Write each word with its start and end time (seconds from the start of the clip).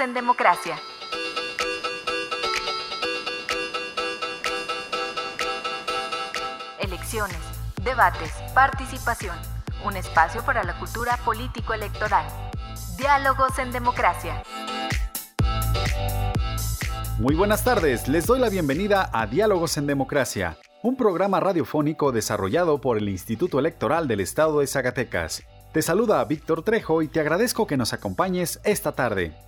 En 0.00 0.14
Democracia. 0.14 0.78
Elecciones, 6.78 7.36
debates, 7.82 8.32
participación. 8.54 9.36
Un 9.84 9.96
espacio 9.96 10.44
para 10.44 10.62
la 10.62 10.78
cultura 10.78 11.16
político-electoral. 11.24 12.26
Diálogos 12.96 13.58
en 13.58 13.72
Democracia. 13.72 14.42
Muy 17.18 17.34
buenas 17.34 17.64
tardes, 17.64 18.06
les 18.06 18.26
doy 18.26 18.38
la 18.38 18.50
bienvenida 18.50 19.10
a 19.12 19.26
Diálogos 19.26 19.78
en 19.78 19.88
Democracia, 19.88 20.58
un 20.84 20.96
programa 20.96 21.40
radiofónico 21.40 22.12
desarrollado 22.12 22.80
por 22.80 22.98
el 22.98 23.08
Instituto 23.08 23.58
Electoral 23.58 24.06
del 24.06 24.20
Estado 24.20 24.60
de 24.60 24.68
Zacatecas. 24.68 25.42
Te 25.72 25.82
saluda 25.82 26.24
Víctor 26.24 26.62
Trejo 26.62 27.02
y 27.02 27.08
te 27.08 27.18
agradezco 27.18 27.66
que 27.66 27.76
nos 27.76 27.92
acompañes 27.92 28.60
esta 28.62 28.92
tarde. 28.92 29.47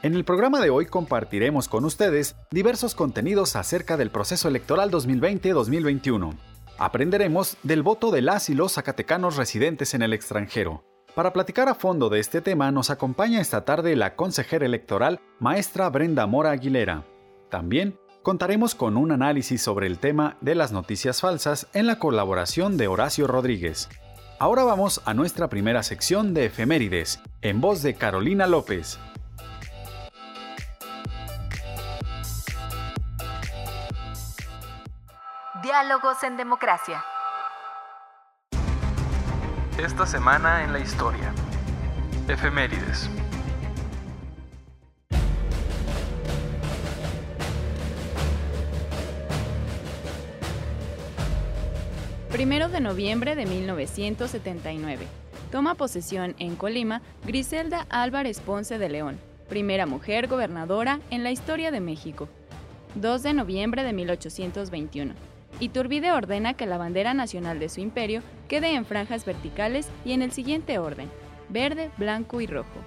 En 0.00 0.14
el 0.14 0.24
programa 0.24 0.60
de 0.60 0.70
hoy 0.70 0.86
compartiremos 0.86 1.68
con 1.68 1.84
ustedes 1.84 2.36
diversos 2.52 2.94
contenidos 2.94 3.56
acerca 3.56 3.96
del 3.96 4.10
proceso 4.10 4.46
electoral 4.46 4.92
2020-2021. 4.92 6.38
Aprenderemos 6.78 7.56
del 7.64 7.82
voto 7.82 8.12
de 8.12 8.22
las 8.22 8.48
y 8.48 8.54
los 8.54 8.74
zacatecanos 8.74 9.36
residentes 9.36 9.94
en 9.94 10.02
el 10.02 10.12
extranjero. 10.12 10.84
Para 11.16 11.32
platicar 11.32 11.68
a 11.68 11.74
fondo 11.74 12.10
de 12.10 12.20
este 12.20 12.40
tema 12.40 12.70
nos 12.70 12.90
acompaña 12.90 13.40
esta 13.40 13.64
tarde 13.64 13.96
la 13.96 14.14
consejera 14.14 14.66
electoral 14.66 15.18
maestra 15.40 15.90
Brenda 15.90 16.28
Mora 16.28 16.52
Aguilera. 16.52 17.04
También 17.50 17.98
contaremos 18.22 18.76
con 18.76 18.96
un 18.96 19.10
análisis 19.10 19.60
sobre 19.60 19.88
el 19.88 19.98
tema 19.98 20.36
de 20.40 20.54
las 20.54 20.70
noticias 20.70 21.20
falsas 21.20 21.66
en 21.72 21.88
la 21.88 21.98
colaboración 21.98 22.76
de 22.76 22.86
Horacio 22.86 23.26
Rodríguez. 23.26 23.88
Ahora 24.38 24.62
vamos 24.62 25.02
a 25.06 25.14
nuestra 25.14 25.48
primera 25.48 25.82
sección 25.82 26.34
de 26.34 26.44
efemérides, 26.44 27.20
en 27.42 27.60
voz 27.60 27.82
de 27.82 27.94
Carolina 27.94 28.46
López. 28.46 29.00
Diálogos 35.62 36.22
en 36.22 36.36
Democracia. 36.36 37.02
Esta 39.76 40.06
semana 40.06 40.62
en 40.62 40.72
la 40.72 40.78
historia. 40.78 41.32
Efemérides. 42.28 43.10
Primero 52.30 52.68
de 52.68 52.80
noviembre 52.80 53.34
de 53.34 53.46
1979. 53.46 55.08
Toma 55.50 55.74
posesión 55.74 56.36
en 56.38 56.54
Colima 56.54 57.02
Griselda 57.26 57.84
Álvarez 57.90 58.38
Ponce 58.40 58.78
de 58.78 58.88
León, 58.90 59.18
primera 59.48 59.86
mujer 59.86 60.28
gobernadora 60.28 61.00
en 61.10 61.24
la 61.24 61.32
historia 61.32 61.72
de 61.72 61.80
México. 61.80 62.28
2 62.94 63.22
de 63.24 63.32
noviembre 63.32 63.82
de 63.82 63.92
1821. 63.92 65.37
Iturbide 65.60 66.12
ordena 66.12 66.54
que 66.54 66.66
la 66.66 66.78
bandera 66.78 67.14
nacional 67.14 67.58
de 67.58 67.68
su 67.68 67.80
imperio 67.80 68.22
quede 68.46 68.74
en 68.74 68.84
franjas 68.84 69.24
verticales 69.24 69.88
y 70.04 70.12
en 70.12 70.22
el 70.22 70.30
siguiente 70.30 70.78
orden, 70.78 71.10
verde, 71.48 71.90
blanco 71.98 72.40
y 72.40 72.46
rojo. 72.46 72.78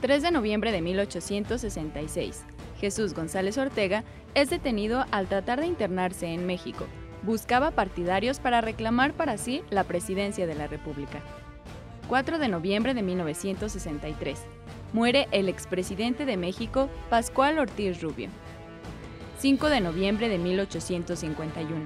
3 0.00 0.22
de 0.22 0.30
noviembre 0.30 0.70
de 0.70 0.80
1866. 0.80 2.44
Jesús 2.78 3.14
González 3.14 3.58
Ortega 3.58 4.04
es 4.34 4.50
detenido 4.50 5.06
al 5.10 5.26
tratar 5.26 5.60
de 5.60 5.66
internarse 5.66 6.26
en 6.26 6.46
México. 6.46 6.86
Buscaba 7.22 7.72
partidarios 7.72 8.38
para 8.38 8.60
reclamar 8.60 9.14
para 9.14 9.36
sí 9.36 9.62
la 9.70 9.84
presidencia 9.84 10.46
de 10.46 10.54
la 10.54 10.68
República. 10.68 11.20
4 12.08 12.38
de 12.38 12.46
noviembre 12.46 12.94
de 12.94 13.02
1963. 13.02 14.38
Muere 14.92 15.26
el 15.32 15.48
expresidente 15.48 16.26
de 16.26 16.36
México, 16.36 16.88
Pascual 17.10 17.58
Ortiz 17.58 18.00
Rubio. 18.00 18.28
5 19.38 19.68
de 19.68 19.82
noviembre 19.82 20.30
de 20.30 20.38
1851. 20.38 21.84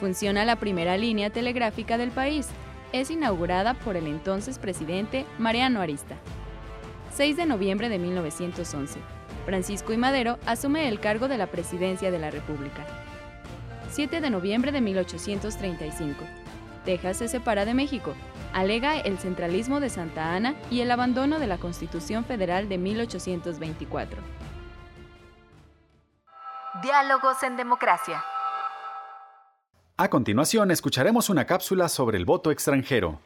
Funciona 0.00 0.46
la 0.46 0.56
primera 0.56 0.96
línea 0.96 1.28
telegráfica 1.28 1.98
del 1.98 2.10
país. 2.10 2.48
Es 2.92 3.10
inaugurada 3.10 3.74
por 3.74 3.96
el 3.96 4.06
entonces 4.06 4.58
presidente 4.58 5.26
Mariano 5.38 5.82
Arista. 5.82 6.16
6 7.14 7.36
de 7.36 7.44
noviembre 7.44 7.90
de 7.90 7.98
1911. 7.98 8.98
Francisco 9.44 9.92
I. 9.92 9.98
Madero 9.98 10.38
asume 10.46 10.88
el 10.88 10.98
cargo 10.98 11.28
de 11.28 11.36
la 11.36 11.48
presidencia 11.48 12.10
de 12.10 12.18
la 12.18 12.30
República. 12.30 12.86
7 13.90 14.22
de 14.22 14.30
noviembre 14.30 14.72
de 14.72 14.80
1835. 14.80 16.24
Texas 16.86 17.18
se 17.18 17.28
separa 17.28 17.66
de 17.66 17.74
México. 17.74 18.14
Alega 18.54 18.98
el 19.00 19.18
centralismo 19.18 19.80
de 19.80 19.90
Santa 19.90 20.34
Ana 20.34 20.54
y 20.70 20.80
el 20.80 20.90
abandono 20.90 21.38
de 21.38 21.46
la 21.46 21.58
Constitución 21.58 22.24
Federal 22.24 22.70
de 22.70 22.78
1824. 22.78 24.45
Diálogos 26.82 27.42
en 27.42 27.56
Democracia. 27.56 28.22
A 29.96 30.10
continuación 30.10 30.70
escucharemos 30.70 31.30
una 31.30 31.46
cápsula 31.46 31.88
sobre 31.88 32.18
el 32.18 32.26
voto 32.26 32.50
extranjero. 32.50 33.20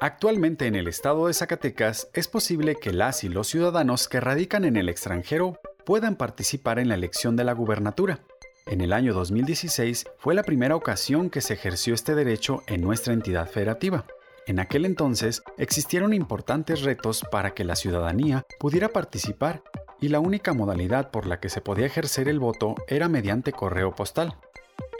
Actualmente 0.00 0.66
en 0.66 0.74
el 0.74 0.88
estado 0.88 1.28
de 1.28 1.34
Zacatecas 1.34 2.08
es 2.12 2.26
posible 2.26 2.74
que 2.76 2.92
las 2.92 3.22
y 3.22 3.28
los 3.28 3.46
ciudadanos 3.46 4.08
que 4.08 4.18
radican 4.18 4.64
en 4.64 4.76
el 4.76 4.88
extranjero 4.88 5.60
puedan 5.84 6.16
participar 6.16 6.80
en 6.80 6.88
la 6.88 6.96
elección 6.96 7.36
de 7.36 7.44
la 7.44 7.52
gubernatura. 7.52 8.20
En 8.66 8.80
el 8.80 8.92
año 8.92 9.14
2016 9.14 10.06
fue 10.18 10.34
la 10.34 10.42
primera 10.42 10.74
ocasión 10.74 11.30
que 11.30 11.42
se 11.42 11.54
ejerció 11.54 11.94
este 11.94 12.16
derecho 12.16 12.62
en 12.66 12.80
nuestra 12.80 13.12
entidad 13.12 13.48
federativa. 13.48 14.04
En 14.46 14.58
aquel 14.58 14.84
entonces 14.84 15.42
existieron 15.58 16.12
importantes 16.12 16.82
retos 16.82 17.24
para 17.30 17.54
que 17.54 17.62
la 17.62 17.76
ciudadanía 17.76 18.42
pudiera 18.58 18.88
participar 18.88 19.62
y 20.04 20.08
la 20.10 20.20
única 20.20 20.52
modalidad 20.52 21.10
por 21.10 21.24
la 21.24 21.40
que 21.40 21.48
se 21.48 21.62
podía 21.62 21.86
ejercer 21.86 22.28
el 22.28 22.38
voto 22.38 22.74
era 22.88 23.08
mediante 23.08 23.52
correo 23.52 23.94
postal. 23.94 24.36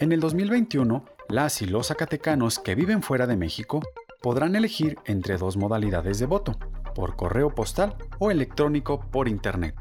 En 0.01 0.13
el 0.13 0.21
2021, 0.21 1.05
las 1.29 1.61
y 1.61 1.67
los 1.67 1.89
zacatecanos 1.89 2.59
que 2.59 2.75
viven 2.75 3.03
fuera 3.03 3.27
de 3.27 3.37
México 3.37 3.83
podrán 4.23 4.57
elegir 4.57 4.97
entre 5.05 5.37
dos 5.37 5.59
modalidades 5.59 6.19
de 6.19 6.25
voto, 6.25 6.59
por 6.95 7.17
correo 7.17 7.55
postal 7.55 7.97
o 8.19 8.31
electrónico 8.31 8.99
por 8.99 9.29
Internet. 9.29 9.75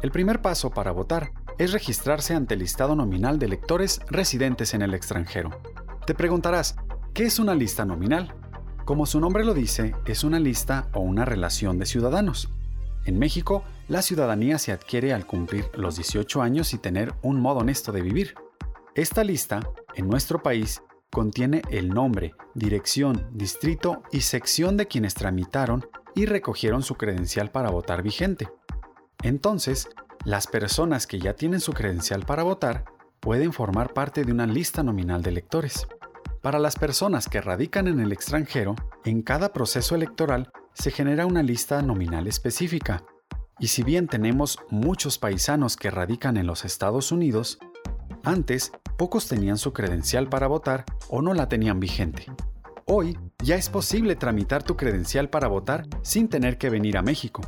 El 0.00 0.12
primer 0.12 0.40
paso 0.40 0.70
para 0.70 0.92
votar 0.92 1.32
es 1.58 1.72
registrarse 1.72 2.36
ante 2.36 2.54
el 2.54 2.60
listado 2.60 2.94
nominal 2.94 3.40
de 3.40 3.46
electores 3.46 4.00
residentes 4.10 4.74
en 4.74 4.82
el 4.82 4.94
extranjero. 4.94 5.50
Te 6.06 6.14
preguntarás, 6.14 6.76
¿qué 7.14 7.24
es 7.24 7.40
una 7.40 7.56
lista 7.56 7.84
nominal? 7.84 8.32
Como 8.84 9.06
su 9.06 9.18
nombre 9.18 9.44
lo 9.44 9.54
dice, 9.54 9.96
es 10.06 10.22
una 10.22 10.38
lista 10.38 10.86
o 10.92 11.00
una 11.00 11.24
relación 11.24 11.80
de 11.80 11.86
ciudadanos. 11.86 12.48
En 13.04 13.18
México, 13.18 13.64
la 13.88 14.02
ciudadanía 14.02 14.58
se 14.58 14.72
adquiere 14.72 15.12
al 15.12 15.26
cumplir 15.26 15.70
los 15.74 15.96
18 15.96 16.42
años 16.42 16.72
y 16.74 16.78
tener 16.78 17.14
un 17.22 17.40
modo 17.40 17.60
honesto 17.60 17.92
de 17.92 18.02
vivir. 18.02 18.34
Esta 18.94 19.24
lista, 19.24 19.60
en 19.94 20.08
nuestro 20.08 20.42
país, 20.42 20.82
contiene 21.10 21.62
el 21.70 21.90
nombre, 21.90 22.34
dirección, 22.54 23.28
distrito 23.32 24.02
y 24.12 24.22
sección 24.22 24.76
de 24.76 24.86
quienes 24.86 25.14
tramitaron 25.14 25.86
y 26.14 26.26
recogieron 26.26 26.82
su 26.82 26.94
credencial 26.94 27.50
para 27.50 27.70
votar 27.70 28.02
vigente. 28.02 28.48
Entonces, 29.22 29.88
las 30.24 30.46
personas 30.46 31.06
que 31.06 31.18
ya 31.18 31.34
tienen 31.34 31.60
su 31.60 31.72
credencial 31.72 32.24
para 32.24 32.42
votar 32.42 32.84
pueden 33.20 33.52
formar 33.52 33.92
parte 33.92 34.24
de 34.24 34.32
una 34.32 34.46
lista 34.46 34.82
nominal 34.82 35.22
de 35.22 35.30
electores. 35.30 35.86
Para 36.42 36.58
las 36.58 36.76
personas 36.76 37.28
que 37.28 37.40
radican 37.40 37.86
en 37.86 38.00
el 38.00 38.12
extranjero, 38.12 38.74
en 39.04 39.22
cada 39.22 39.52
proceso 39.52 39.94
electoral 39.94 40.50
se 40.74 40.90
genera 40.90 41.26
una 41.26 41.42
lista 41.42 41.82
nominal 41.82 42.26
específica. 42.26 43.04
Y 43.62 43.68
si 43.68 43.84
bien 43.84 44.08
tenemos 44.08 44.58
muchos 44.70 45.18
paisanos 45.18 45.76
que 45.76 45.92
radican 45.92 46.36
en 46.36 46.48
los 46.48 46.64
Estados 46.64 47.12
Unidos, 47.12 47.60
antes 48.24 48.72
pocos 48.98 49.28
tenían 49.28 49.56
su 49.56 49.72
credencial 49.72 50.28
para 50.28 50.48
votar 50.48 50.84
o 51.08 51.22
no 51.22 51.32
la 51.32 51.48
tenían 51.48 51.78
vigente. 51.78 52.26
Hoy 52.86 53.16
ya 53.40 53.54
es 53.54 53.68
posible 53.68 54.16
tramitar 54.16 54.64
tu 54.64 54.76
credencial 54.76 55.30
para 55.30 55.46
votar 55.46 55.86
sin 56.02 56.28
tener 56.28 56.58
que 56.58 56.70
venir 56.70 56.98
a 56.98 57.02
México. 57.02 57.40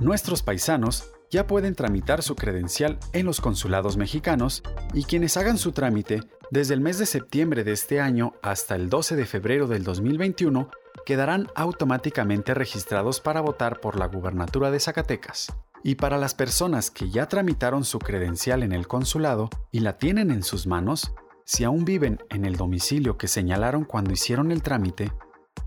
Nuestros 0.00 0.42
paisanos 0.42 1.12
ya 1.30 1.46
pueden 1.46 1.76
tramitar 1.76 2.24
su 2.24 2.34
credencial 2.34 2.98
en 3.12 3.24
los 3.24 3.40
consulados 3.40 3.96
mexicanos 3.96 4.64
y 4.92 5.04
quienes 5.04 5.36
hagan 5.36 5.58
su 5.58 5.70
trámite 5.70 6.24
desde 6.50 6.74
el 6.74 6.80
mes 6.80 6.98
de 6.98 7.06
septiembre 7.06 7.62
de 7.62 7.70
este 7.70 8.00
año 8.00 8.32
hasta 8.42 8.74
el 8.74 8.90
12 8.90 9.14
de 9.14 9.24
febrero 9.24 9.68
del 9.68 9.84
2021 9.84 10.68
quedarán 11.04 11.48
automáticamente 11.54 12.54
registrados 12.54 13.20
para 13.20 13.40
votar 13.40 13.80
por 13.80 13.96
la 13.98 14.06
gubernatura 14.06 14.70
de 14.70 14.80
Zacatecas. 14.80 15.52
Y 15.82 15.96
para 15.96 16.16
las 16.16 16.34
personas 16.34 16.90
que 16.90 17.10
ya 17.10 17.28
tramitaron 17.28 17.84
su 17.84 17.98
credencial 17.98 18.62
en 18.62 18.72
el 18.72 18.88
consulado 18.88 19.50
y 19.70 19.80
la 19.80 19.98
tienen 19.98 20.30
en 20.30 20.42
sus 20.42 20.66
manos, 20.66 21.12
si 21.44 21.64
aún 21.64 21.84
viven 21.84 22.20
en 22.30 22.46
el 22.46 22.56
domicilio 22.56 23.18
que 23.18 23.28
señalaron 23.28 23.84
cuando 23.84 24.12
hicieron 24.12 24.50
el 24.50 24.62
trámite, 24.62 25.12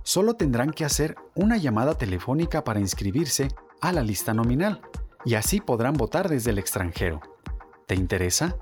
solo 0.01 0.33
tendrán 0.33 0.71
que 0.71 0.85
hacer 0.85 1.15
una 1.35 1.57
llamada 1.57 1.93
telefónica 1.93 2.63
para 2.63 2.79
inscribirse 2.79 3.49
a 3.79 3.91
la 3.91 4.01
lista 4.01 4.33
nominal 4.33 4.81
y 5.23 5.35
así 5.35 5.61
podrán 5.61 5.93
votar 5.93 6.29
desde 6.29 6.49
el 6.49 6.57
extranjero. 6.57 7.21
¿Te 7.85 7.93
interesa? 7.93 8.57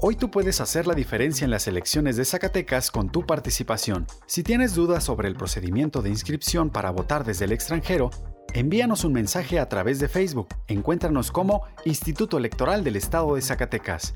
Hoy 0.01 0.16
tú 0.16 0.31
puedes 0.31 0.62
hacer 0.62 0.88
la 0.88 0.94
diferencia 0.94 1.44
en 1.44 1.51
las 1.51 1.68
elecciones 1.68 2.16
de 2.16 2.24
Zacatecas 2.24 2.90
con 2.90 3.12
tu 3.12 3.25
participación. 3.25 4.07
Si 4.28 4.44
tienes 4.44 4.74
dudas 4.74 5.04
sobre 5.04 5.28
el 5.28 5.36
procedimiento 5.36 6.01
de 6.01 6.07
inscripción 6.07 6.69
para 6.69 6.90
votar 6.90 7.25
desde 7.25 7.44
el 7.44 7.51
extranjero, 7.51 8.10
envíanos 8.54 9.04
un 9.04 9.12
mensaje 9.12 9.60
a 9.60 9.68
través 9.68 10.00
de 10.00 10.07
Facebook. 10.07 10.48
Encuéntranos 10.68 11.34
como 11.34 11.66
Instituto 11.84 12.38
Electoral 12.38 12.86
del 12.86 12.96
Estado 12.96 13.36
de 13.36 13.42
Zacatecas. 13.42 14.13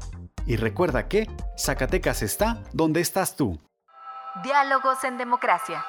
Y 0.47 0.55
recuerda 0.55 1.09
que 1.09 1.27
Zacatecas 1.57 2.21
está 2.21 2.63
donde 2.71 3.01
estás 3.01 3.35
tú. 3.35 3.59
Diálogos 4.41 5.03
en 5.03 5.17
Democracia. 5.17 5.83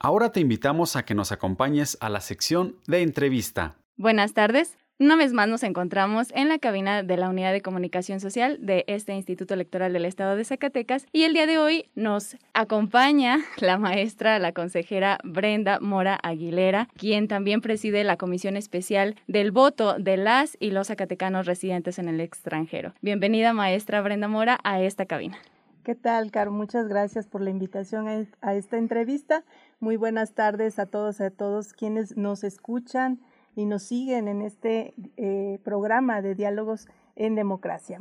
Ahora 0.00 0.32
te 0.32 0.40
invitamos 0.40 0.96
a 0.96 1.04
que 1.04 1.14
nos 1.14 1.32
acompañes 1.32 1.98
a 2.00 2.08
la 2.08 2.22
sección 2.22 2.76
de 2.86 3.02
entrevista. 3.02 3.74
Buenas 3.98 4.32
tardes. 4.32 4.78
Una 5.00 5.14
vez 5.14 5.32
más 5.32 5.46
nos 5.46 5.62
encontramos 5.62 6.32
en 6.34 6.48
la 6.48 6.58
cabina 6.58 7.04
de 7.04 7.16
la 7.16 7.28
Unidad 7.28 7.52
de 7.52 7.60
Comunicación 7.60 8.18
Social 8.18 8.58
de 8.60 8.84
este 8.88 9.14
Instituto 9.14 9.54
Electoral 9.54 9.92
del 9.92 10.04
Estado 10.04 10.34
de 10.34 10.44
Zacatecas 10.44 11.06
y 11.12 11.22
el 11.22 11.34
día 11.34 11.46
de 11.46 11.56
hoy 11.56 11.88
nos 11.94 12.36
acompaña 12.52 13.38
la 13.60 13.78
maestra, 13.78 14.40
la 14.40 14.50
consejera 14.50 15.18
Brenda 15.22 15.78
Mora 15.78 16.18
Aguilera, 16.20 16.88
quien 16.96 17.28
también 17.28 17.60
preside 17.60 18.02
la 18.02 18.16
Comisión 18.16 18.56
Especial 18.56 19.14
del 19.28 19.52
Voto 19.52 19.94
de 20.00 20.16
las 20.16 20.56
y 20.58 20.72
los 20.72 20.88
zacatecanos 20.88 21.46
residentes 21.46 22.00
en 22.00 22.08
el 22.08 22.20
extranjero. 22.20 22.92
Bienvenida 23.00 23.52
maestra 23.52 24.02
Brenda 24.02 24.26
Mora 24.26 24.58
a 24.64 24.80
esta 24.80 25.06
cabina. 25.06 25.38
¿Qué 25.84 25.94
tal, 25.94 26.32
Caro? 26.32 26.50
Muchas 26.50 26.88
gracias 26.88 27.28
por 27.28 27.40
la 27.40 27.50
invitación 27.50 28.08
a 28.40 28.54
esta 28.54 28.76
entrevista. 28.76 29.44
Muy 29.78 29.96
buenas 29.96 30.32
tardes 30.34 30.80
a 30.80 30.86
todos 30.86 31.20
y 31.20 31.22
a 31.22 31.30
todos 31.30 31.72
quienes 31.72 32.16
nos 32.16 32.42
escuchan 32.42 33.20
y 33.58 33.66
nos 33.66 33.82
siguen 33.82 34.28
en 34.28 34.40
este 34.40 34.94
eh, 35.16 35.58
programa 35.64 36.22
de 36.22 36.36
diálogos 36.36 36.86
en 37.16 37.34
democracia. 37.34 38.00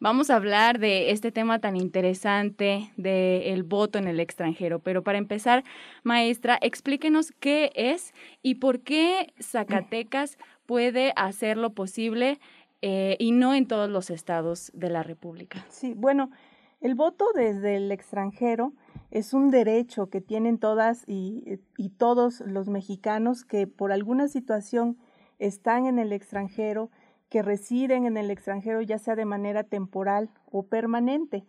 Vamos 0.00 0.28
a 0.28 0.34
hablar 0.34 0.80
de 0.80 1.12
este 1.12 1.30
tema 1.30 1.60
tan 1.60 1.76
interesante 1.76 2.90
del 2.96 3.62
voto 3.62 4.00
en 4.00 4.08
el 4.08 4.18
extranjero, 4.18 4.80
pero 4.80 5.04
para 5.04 5.18
empezar, 5.18 5.62
maestra, 6.02 6.58
explíquenos 6.60 7.32
qué 7.38 7.70
es 7.76 8.12
y 8.42 8.56
por 8.56 8.80
qué 8.80 9.32
Zacatecas 9.40 10.36
puede 10.66 11.12
hacer 11.14 11.58
lo 11.58 11.70
posible 11.70 12.40
eh, 12.82 13.16
y 13.20 13.30
no 13.30 13.54
en 13.54 13.68
todos 13.68 13.88
los 13.88 14.10
estados 14.10 14.72
de 14.74 14.90
la 14.90 15.04
República. 15.04 15.64
Sí, 15.68 15.94
bueno, 15.94 16.32
el 16.80 16.96
voto 16.96 17.26
desde 17.36 17.76
el 17.76 17.92
extranjero 17.92 18.72
es 19.12 19.34
un 19.34 19.50
derecho 19.50 20.08
que 20.08 20.22
tienen 20.22 20.58
todas 20.58 21.04
y, 21.06 21.60
todos 21.98 22.40
los 22.40 22.68
mexicanos 22.68 23.44
que 23.44 23.66
por 23.66 23.92
alguna 23.92 24.26
situación 24.26 24.96
están 25.38 25.84
en 25.84 25.98
el 25.98 26.12
extranjero, 26.12 26.90
que 27.28 27.42
residen 27.42 28.06
en 28.06 28.16
el 28.16 28.30
extranjero 28.30 28.80
ya 28.80 28.98
sea 28.98 29.14
de 29.14 29.26
manera 29.26 29.64
temporal 29.64 30.30
o 30.50 30.62
permanente. 30.62 31.44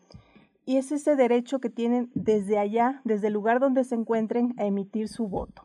Y 0.66 0.76
es 0.76 0.92
ese 0.92 1.16
derecho 1.16 1.60
que 1.60 1.70
tienen 1.70 2.12
desde 2.16 2.58
allá, 2.58 3.02
desde 3.06 3.28
el 3.28 3.34
lugar 3.34 3.62
donde 3.62 3.86
se 3.86 3.96
encuentren, 3.96 4.54
a 4.58 4.66
emitir 4.66 5.08
su 5.08 5.30
voto. 5.30 5.64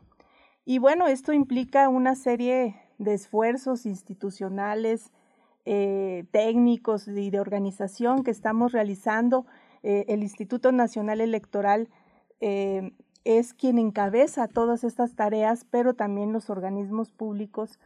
Y 0.63 0.79
bueno, 0.79 1.07
esto 1.07 1.33
implica 1.33 1.89
una 1.89 2.15
serie 2.15 2.75
de 2.97 3.13
esfuerzos 3.13 3.85
institucionales, 3.85 5.11
eh, 5.65 6.25
técnicos 6.31 7.09
y 7.09 7.29
de 7.29 7.41
organización 7.41 8.23
que 8.23 8.31
estamos 8.31 8.71
realizando 8.71 9.45
eh, 9.83 10.05
el 10.07 10.23
Instituto 10.23 10.71
Nacional 10.71 11.21
Electoral 11.21 11.89
eh, 12.41 12.93
es 13.23 13.53
quien 13.53 13.77
encabeza 13.79 14.47
todas 14.47 14.83
estas 14.83 15.15
tareas, 15.15 15.65
pero 15.69 15.93
también 15.93 16.33
los 16.33 16.49
organismos 16.49 17.11
públicos 17.11 17.79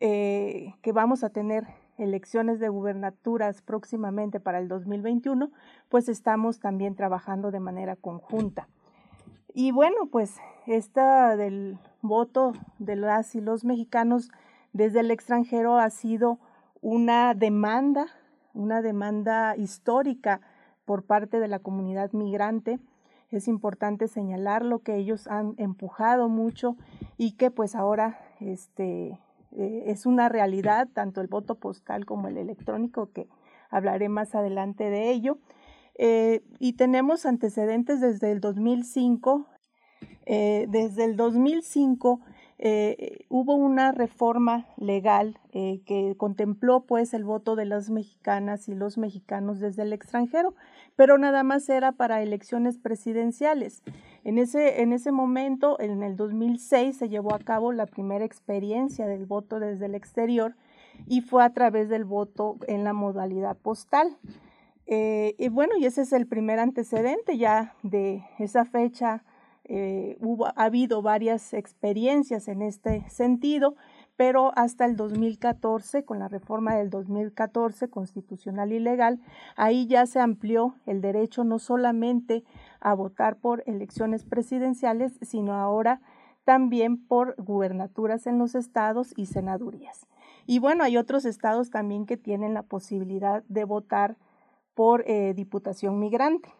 eh, 0.00 0.74
que 0.82 0.92
vamos 0.92 1.24
a 1.24 1.30
tener 1.30 1.66
elecciones 1.98 2.58
de 2.58 2.68
gubernaturas 2.68 3.62
próximamente 3.62 4.40
para 4.40 4.58
el 4.58 4.68
2021, 4.68 5.50
pues 5.88 6.08
estamos 6.08 6.58
también 6.58 6.96
trabajando 6.96 7.50
de 7.50 7.60
manera 7.60 7.96
conjunta. 7.96 8.68
Y 9.54 9.70
bueno, 9.70 10.06
pues 10.10 10.36
esta 10.66 11.36
del 11.36 11.78
voto 12.02 12.52
de 12.78 12.96
las 12.96 13.34
y 13.36 13.40
los 13.40 13.64
mexicanos 13.64 14.30
desde 14.72 15.00
el 15.00 15.12
extranjero 15.12 15.78
ha 15.78 15.88
sido 15.90 16.40
una 16.80 17.34
demanda, 17.34 18.06
una 18.52 18.82
demanda 18.82 19.56
histórica 19.56 20.40
por 20.84 21.04
parte 21.04 21.40
de 21.40 21.48
la 21.48 21.58
comunidad 21.58 22.12
migrante. 22.12 22.78
Es 23.30 23.48
importante 23.48 24.08
señalarlo 24.08 24.80
que 24.80 24.96
ellos 24.96 25.26
han 25.26 25.54
empujado 25.56 26.28
mucho 26.28 26.76
y 27.16 27.32
que 27.32 27.50
pues 27.50 27.74
ahora 27.74 28.20
este, 28.40 29.18
eh, 29.52 29.84
es 29.86 30.06
una 30.06 30.28
realidad, 30.28 30.88
tanto 30.92 31.20
el 31.20 31.26
voto 31.26 31.56
postal 31.56 32.04
como 32.04 32.28
el 32.28 32.36
electrónico, 32.36 33.10
que 33.12 33.28
hablaré 33.70 34.08
más 34.08 34.34
adelante 34.34 34.90
de 34.90 35.10
ello. 35.10 35.38
Eh, 35.96 36.42
y 36.58 36.74
tenemos 36.74 37.26
antecedentes 37.26 38.00
desde 38.00 38.32
el 38.32 38.40
2005. 38.40 39.46
Eh, 40.26 40.66
desde 40.70 41.04
el 41.04 41.16
2005 41.16 42.20
eh, 42.58 43.26
hubo 43.28 43.54
una 43.54 43.90
reforma 43.90 44.66
legal 44.76 45.38
eh, 45.52 45.80
que 45.86 46.14
contempló 46.16 46.86
pues 46.86 47.12
el 47.12 47.24
voto 47.24 47.56
de 47.56 47.64
las 47.64 47.90
mexicanas 47.90 48.68
y 48.68 48.74
los 48.74 48.96
mexicanos 48.96 49.58
desde 49.58 49.82
el 49.82 49.92
extranjero, 49.92 50.54
pero 50.94 51.18
nada 51.18 51.42
más 51.42 51.68
era 51.68 51.92
para 51.92 52.22
elecciones 52.22 52.78
presidenciales. 52.78 53.82
En 54.22 54.38
ese, 54.38 54.82
en 54.82 54.92
ese 54.92 55.10
momento, 55.10 55.80
en 55.80 56.02
el 56.02 56.16
2006, 56.16 56.96
se 56.96 57.08
llevó 57.08 57.34
a 57.34 57.40
cabo 57.40 57.72
la 57.72 57.86
primera 57.86 58.24
experiencia 58.24 59.06
del 59.06 59.26
voto 59.26 59.58
desde 59.58 59.86
el 59.86 59.94
exterior 59.94 60.54
y 61.06 61.22
fue 61.22 61.44
a 61.44 61.52
través 61.52 61.88
del 61.88 62.04
voto 62.04 62.56
en 62.68 62.84
la 62.84 62.92
modalidad 62.92 63.56
postal. 63.56 64.16
Eh, 64.86 65.34
y 65.38 65.48
bueno, 65.48 65.76
y 65.78 65.86
ese 65.86 66.02
es 66.02 66.12
el 66.12 66.26
primer 66.26 66.58
antecedente 66.58 67.36
ya 67.36 67.74
de 67.82 68.22
esa 68.38 68.64
fecha 68.64 69.24
eh, 69.64 70.18
ha 70.56 70.64
habido 70.64 71.02
varias 71.02 71.54
experiencias 71.54 72.48
en 72.48 72.62
este 72.62 73.08
sentido, 73.08 73.76
pero 74.16 74.52
hasta 74.56 74.84
el 74.84 74.96
2014, 74.96 76.04
con 76.04 76.18
la 76.18 76.28
reforma 76.28 76.74
del 76.74 76.90
2014 76.90 77.88
constitucional 77.88 78.72
y 78.72 78.78
legal, 78.78 79.20
ahí 79.56 79.86
ya 79.86 80.06
se 80.06 80.20
amplió 80.20 80.76
el 80.86 81.00
derecho 81.00 81.44
no 81.44 81.58
solamente 81.58 82.44
a 82.80 82.94
votar 82.94 83.36
por 83.36 83.62
elecciones 83.66 84.24
presidenciales, 84.24 85.18
sino 85.22 85.54
ahora 85.54 86.00
también 86.44 86.98
por 86.98 87.34
gubernaturas 87.38 88.26
en 88.26 88.38
los 88.38 88.54
estados 88.54 89.14
y 89.16 89.26
senadurías. 89.26 90.06
Y 90.46 90.58
bueno, 90.58 90.84
hay 90.84 90.96
otros 90.96 91.24
estados 91.24 91.70
también 91.70 92.04
que 92.06 92.18
tienen 92.18 92.54
la 92.54 92.62
posibilidad 92.62 93.42
de 93.48 93.64
votar 93.64 94.16
por 94.74 95.04
eh, 95.08 95.32
diputación 95.34 95.98
migrante. 95.98 96.52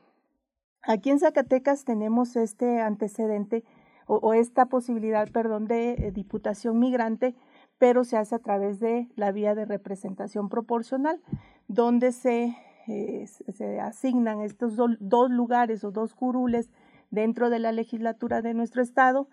Aquí 0.87 1.11
en 1.11 1.19
Zacatecas 1.19 1.85
tenemos 1.85 2.37
este 2.37 2.81
antecedente 2.81 3.65
o, 4.07 4.35
esta 4.35 4.67
posibilidad, 4.67 5.31
perdón, 5.31 5.67
de 5.67 5.93
eh, 5.93 6.13
diputación 6.13 6.79
migrante, 6.79 7.35
pero 7.79 8.05
se 8.05 8.19
hace 8.19 8.35
a 8.35 8.39
través 8.39 8.81
de 8.81 9.09
la 9.17 9.33
vía 9.33 9.55
de 9.55 9.65
representación 9.65 10.51
proporcional, 10.51 11.23
donde 11.69 12.13
se, 12.13 12.55
eh, 12.87 13.27
se 13.27 13.81
asignan 13.81 14.43
estos 14.43 14.77
dos 14.77 15.31
lugares 15.31 15.85
o 15.85 15.91
dos 15.91 16.15
curules 16.15 16.69
dentro 17.11 17.49
de 17.49 17.61
la 17.61 17.73
legislatura 17.73 18.43
de 18.43 18.53
nuestro 18.53 18.83
estado 18.83 19.29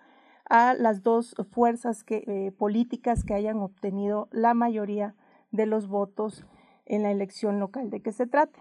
a 0.50 0.74
las 0.74 1.03
dos 1.03 1.36
fuerzas 1.51 2.05
eh, 2.08 2.53
políticas 2.58 3.25
que 3.25 3.34
hayan 3.34 3.58
obtenido 3.58 4.29
la 4.31 4.53
mayoría 4.53 5.15
de 5.51 5.65
los 5.65 5.88
votos 5.88 6.46
en 6.86 7.03
la 7.03 7.12
elección 7.12 7.60
local 7.60 7.89
de 7.89 8.01
que 8.01 8.13
se 8.13 8.25
trate. 8.25 8.60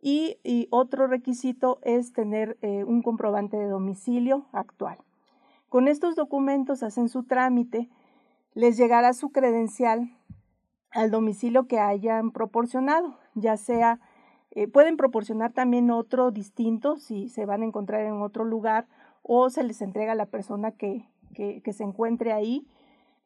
y, 0.00 0.36
otro 0.70 1.08
requisito 1.08 1.80
es 1.82 2.12
tener 2.12 2.56
eh, 2.62 2.84
un 2.84 3.02
comprobante 3.02 3.56
de 3.56 3.66
domicilio 3.66 4.46
actual. 4.52 4.98
Con 5.68 5.86
estos 5.86 6.16
documentos 6.16 6.82
hacen 6.82 7.10
su 7.10 7.24
trámite, 7.24 7.90
les 8.54 8.78
llegará 8.78 9.12
su 9.12 9.30
credencial 9.30 10.10
al 10.90 11.10
domicilio 11.10 11.66
que 11.66 11.78
hayan 11.78 12.30
proporcionado, 12.30 13.18
ya 13.34 13.58
sea, 13.58 14.00
eh, 14.50 14.66
pueden 14.66 14.96
proporcionar 14.96 15.52
también 15.52 15.90
otro 15.90 16.30
distinto 16.30 16.96
si 16.96 17.28
se 17.28 17.44
van 17.44 17.60
a 17.60 17.66
encontrar 17.66 18.06
en 18.06 18.22
otro 18.22 18.46
lugar 18.46 18.86
o 19.22 19.50
se 19.50 19.62
les 19.62 19.82
entrega 19.82 20.12
a 20.12 20.16
la 20.16 20.24
persona 20.24 20.72
que, 20.72 21.06
se 21.34 21.84
encuentre 21.84 22.32
ahí, 22.32 22.66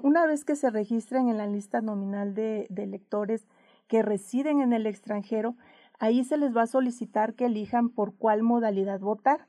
una 0.05 0.25
vez 0.25 0.45
que 0.45 0.55
se 0.55 0.71
registren 0.71 1.29
en 1.29 1.39
la 1.39 1.49
lista 1.49 1.81
nominal 1.81 2.35
de, 2.35 2.69
de 2.71 2.85
electores 2.85 3.49
que 3.89 4.03
residen 4.03 4.61
en 4.61 4.73
el 4.73 4.87
extranjero, 4.87 5.57
ahí 5.99 6.23
se 6.23 6.37
les 6.37 6.57
va 6.57 6.63
a 6.63 6.67
solicitar 6.69 7.35
que 7.35 7.47
elijan 7.47 7.89
por 7.89 8.15
cuál 8.15 8.45
modalidad 8.45 9.01
votar. 9.01 9.49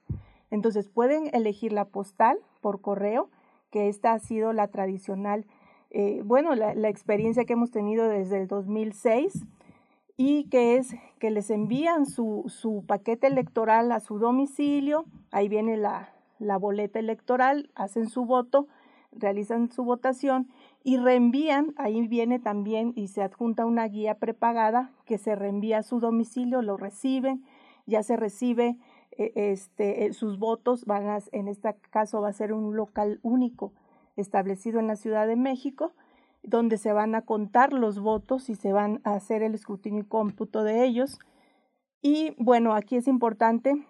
Entonces 0.52 0.88
pueden 0.88 1.30
elegir 1.34 1.74
la 1.74 1.86
postal 1.86 2.38
por 2.62 2.82
correo, 2.82 3.30
que 3.72 3.90
esta 3.90 4.14
ha 4.14 4.20
sido 4.20 4.54
la 4.54 4.68
tradicional, 4.70 5.46
eh, 5.90 6.22
bueno, 6.24 6.56
la, 6.56 6.90
experiencia 6.90 7.46
que 7.46 7.54
hemos 7.54 7.72
tenido 7.72 8.08
desde 8.08 8.38
el 8.42 8.48
2006 8.48 9.46
y 10.16 10.46
que 10.46 10.78
es 10.78 10.96
que 11.20 11.32
les 11.32 11.50
envían 11.50 12.06
su, 12.06 12.84
paquete 12.88 13.28
electoral 13.28 13.92
a 13.92 14.00
su 14.00 14.20
domicilio, 14.20 15.06
ahí 15.32 15.48
viene 15.48 15.78
la, 15.78 16.14
la 16.40 16.58
boleta 16.58 17.00
electoral, 17.00 17.70
hacen 17.76 18.10
su 18.10 18.26
voto, 18.26 18.68
realizan 19.12 19.72
su 19.72 19.84
votación 19.84 20.50
y 20.84 20.98
reenvían, 20.98 21.74
ahí 21.78 22.08
viene 22.08 22.40
también 22.40 22.94
y 22.96 23.08
se 23.08 23.22
adjunta 23.22 23.66
una 23.66 23.88
guía 23.88 24.16
prepagada 24.16 24.92
que 25.06 25.18
se 25.18 25.36
reenvía 25.36 25.80
a 25.80 25.84
su 25.84 26.00
domicilio, 26.00 26.62
lo 26.62 26.78
reciben, 26.78 27.44
ya 27.86 28.04
se 28.04 28.18
recibe 28.18 28.78
este, 29.18 30.06
eh, 30.06 30.14
sus 30.14 30.40
votos 30.40 30.86
van 30.86 31.08
a, 31.08 31.20
en 31.32 31.48
este 31.48 31.76
caso 31.90 32.22
va 32.22 32.30
a 32.30 32.34
ser 32.34 32.54
un 32.54 32.76
local 32.76 33.20
único 33.24 33.74
establecido 34.16 34.80
en 34.80 34.88
la 34.88 34.96
Ciudad 34.96 35.28
de 35.28 35.36
México, 35.36 35.94
donde 36.44 36.78
se 36.78 36.94
van 36.94 37.16
a 37.16 37.24
contar 37.24 37.74
los 37.74 38.00
votos 38.00 38.50
y 38.50 38.56
se 38.56 38.74
van 38.74 39.02
a 39.04 39.14
hacer 39.14 39.44
el 39.44 39.54
escrutinio 39.54 40.02
y 40.02 40.08
cómputo 40.08 40.64
de 40.64 40.86
ellos. 40.86 41.20
Y 42.02 42.36
bueno, 42.38 42.74
aquí 42.74 42.96
es 42.96 43.08
importante 43.08 43.86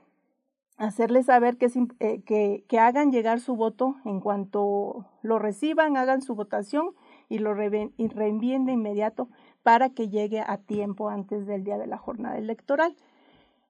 hacerles 0.78 1.26
saber 1.26 1.58
que, 1.58 1.68
eh, 2.00 2.22
que, 2.24 2.64
que, 2.68 2.80
hagan 2.80 3.12
llegar 3.12 3.40
su 3.40 3.56
voto 3.56 3.96
en 4.06 4.20
cuanto 4.22 5.06
lo 5.22 5.40
reciban, 5.40 5.98
hagan 5.98 6.22
su 6.22 6.36
votación 6.36 6.92
y 7.30 7.40
lo 7.40 7.54
reenvíen 7.54 8.66
de 8.66 8.72
inmediato 8.72 9.28
para 9.64 9.90
que 9.90 10.10
llegue 10.10 10.40
a 10.40 10.58
tiempo 10.58 11.10
antes 11.10 11.46
del 11.46 11.64
día 11.64 11.78
de 11.78 11.88
la 11.88 11.98
jornada 11.98 12.38
electoral. 12.38 12.96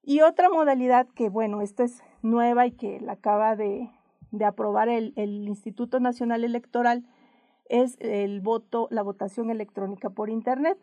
Y 0.10 0.22
otra 0.22 0.48
modalidad 0.50 1.06
que, 1.06 1.28
bueno, 1.28 1.62
esta 1.62 1.84
es 1.84 2.02
nueva 2.22 2.66
y 2.66 2.72
que 2.72 3.02
la 3.02 3.12
acaba 3.12 3.58
de, 3.58 3.90
aprobar 4.42 4.88
el, 4.88 5.12
Instituto 5.18 6.00
Nacional 6.00 6.46
Electoral, 6.46 7.06
es 7.68 7.98
el 8.00 8.40
voto, 8.40 8.88
la 8.90 9.04
votación 9.04 9.50
electrónica 9.50 10.10
por 10.10 10.30
Internet. 10.30 10.78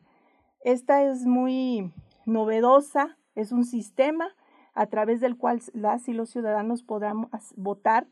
Esta 0.60 1.04
es 1.04 1.24
muy 1.24 1.90
novedosa, 2.26 3.16
es 3.34 3.50
un 3.50 3.64
sistema 3.64 4.28
a 4.74 4.88
través 4.88 5.22
del 5.22 5.38
cual 5.38 5.62
las 5.72 6.06
y 6.06 6.12
los 6.12 6.28
ciudadanos 6.28 6.82
podrán 6.82 7.30
votar. 7.56 8.06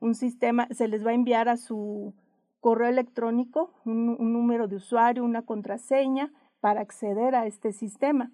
Un 0.00 0.16
sistema 0.16 0.66
se 0.72 0.88
les 0.88 1.06
va 1.06 1.12
a 1.12 1.14
enviar 1.14 1.48
a 1.48 1.56
su 1.56 2.14
correo 2.58 2.88
electrónico 2.88 3.70
un, 3.84 4.32
número 4.32 4.66
de 4.66 4.74
usuario, 4.74 5.22
una 5.22 5.42
contraseña 5.42 6.32
para 6.58 6.80
acceder 6.80 7.36
a 7.36 7.46
este 7.46 7.70
sistema. 7.70 8.32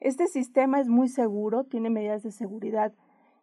Este 0.00 0.26
sistema 0.26 0.80
es 0.80 0.88
muy 0.88 1.08
seguro, 1.08 1.64
tiene 1.64 1.90
medidas 1.90 2.22
de 2.22 2.32
seguridad, 2.32 2.92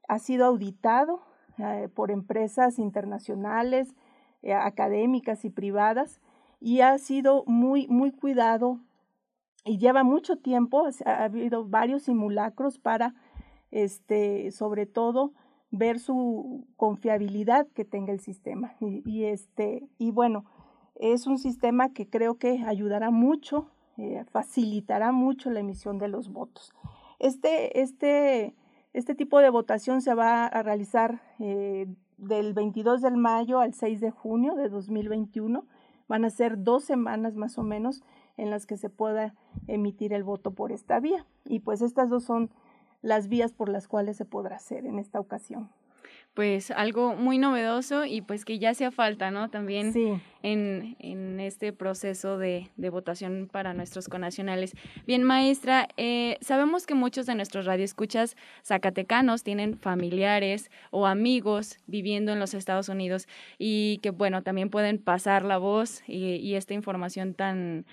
ha 0.07 0.19
sido 0.19 0.45
auditado 0.45 1.21
eh, 1.57 1.89
por 1.93 2.11
empresas 2.11 2.79
internacionales, 2.79 3.95
eh, 4.41 4.53
académicas 4.53 5.45
y 5.45 5.49
privadas 5.49 6.21
y 6.59 6.81
ha 6.81 6.97
sido 6.97 7.43
muy, 7.47 7.87
muy 7.87 8.11
cuidado 8.11 8.79
y 9.65 9.79
lleva 9.79 10.03
mucho 10.03 10.37
tiempo, 10.37 10.87
ha 11.05 11.23
habido 11.23 11.65
varios 11.65 12.03
simulacros 12.03 12.77
para 12.77 13.15
este, 13.71 14.51
sobre 14.51 14.85
todo 14.85 15.33
ver 15.71 15.99
su 15.99 16.65
confiabilidad 16.77 17.67
que 17.73 17.83
tenga 17.83 18.13
el 18.13 18.19
sistema. 18.19 18.75
Y, 18.79 19.23
este, 19.25 19.87
y 19.97 20.11
bueno, 20.11 20.45
es 20.95 21.27
un 21.27 21.37
sistema 21.37 21.91
que 21.91 22.09
creo 22.09 22.37
que 22.37 22.63
ayudará 22.65 23.11
mucho, 23.11 23.69
eh, 23.97 24.23
facilitará 24.29 25.11
mucho 25.11 25.49
la 25.49 25.61
emisión 25.61 25.97
de 25.97 26.07
los 26.07 26.31
votos. 26.31 26.73
Este, 27.19 27.81
este, 27.81 28.55
este 28.93 29.15
tipo 29.15 29.39
de 29.39 29.49
votación 29.49 30.01
se 30.01 30.13
va 30.13 30.45
a 30.45 30.63
realizar 30.63 31.21
eh, 31.39 31.87
del 32.17 32.53
22 32.53 33.01
de 33.01 33.11
mayo 33.11 33.59
al 33.59 33.73
6 33.73 34.01
de 34.01 34.11
junio 34.11 34.55
de 34.55 34.69
2021. 34.69 35.65
Van 36.07 36.25
a 36.25 36.29
ser 36.29 36.63
dos 36.63 36.83
semanas 36.83 37.35
más 37.35 37.57
o 37.57 37.63
menos 37.63 38.03
en 38.37 38.49
las 38.49 38.65
que 38.65 38.77
se 38.77 38.89
pueda 38.89 39.33
emitir 39.67 40.13
el 40.13 40.23
voto 40.23 40.51
por 40.51 40.71
esta 40.71 40.99
vía. 40.99 41.25
Y 41.45 41.59
pues 41.59 41.81
estas 41.81 42.09
dos 42.09 42.23
son 42.23 42.51
las 43.01 43.27
vías 43.27 43.53
por 43.53 43.69
las 43.69 43.87
cuales 43.87 44.17
se 44.17 44.25
podrá 44.25 44.57
hacer 44.57 44.85
en 44.85 44.99
esta 44.99 45.19
ocasión 45.19 45.69
pues 46.35 46.69
algo 46.69 47.15
muy 47.15 47.37
novedoso 47.37 48.03
y 48.03 48.21
pues 48.21 48.43
que 48.43 48.59
ya 48.59 48.71
hacía 48.71 48.91
falta, 48.91 49.31
¿no? 49.31 49.49
También 49.49 49.93
en, 50.43 50.97
en, 50.99 51.39
este 51.39 51.71
proceso 51.71 52.37
de, 52.37 52.69
de, 52.75 52.89
votación 52.89 53.47
para 53.49 53.73
nuestros 53.73 54.09
conacionales. 54.09 54.73
Bien, 55.07 55.23
maestra, 55.23 55.87
eh, 55.95 56.37
sabemos 56.41 56.85
que 56.85 56.93
muchos 56.93 57.25
de 57.25 57.35
nuestros 57.35 57.65
radioescuchas 57.65 58.35
zacatecanos 58.65 59.43
tienen 59.43 59.79
familiares 59.79 60.69
o 60.91 61.07
amigos 61.07 61.77
viviendo 61.87 62.33
en 62.33 62.39
los 62.39 62.53
Estados 62.53 62.89
Unidos 62.89 63.27
y 63.57 63.99
que, 64.03 64.09
bueno, 64.09 64.43
también 64.43 64.69
pueden 64.69 64.97
pasar 64.97 65.45
la 65.45 65.57
voz 65.57 66.03
y, 66.05 66.35
y 66.35 66.55
esta 66.55 66.73
información 66.73 67.33
tan 67.33 67.85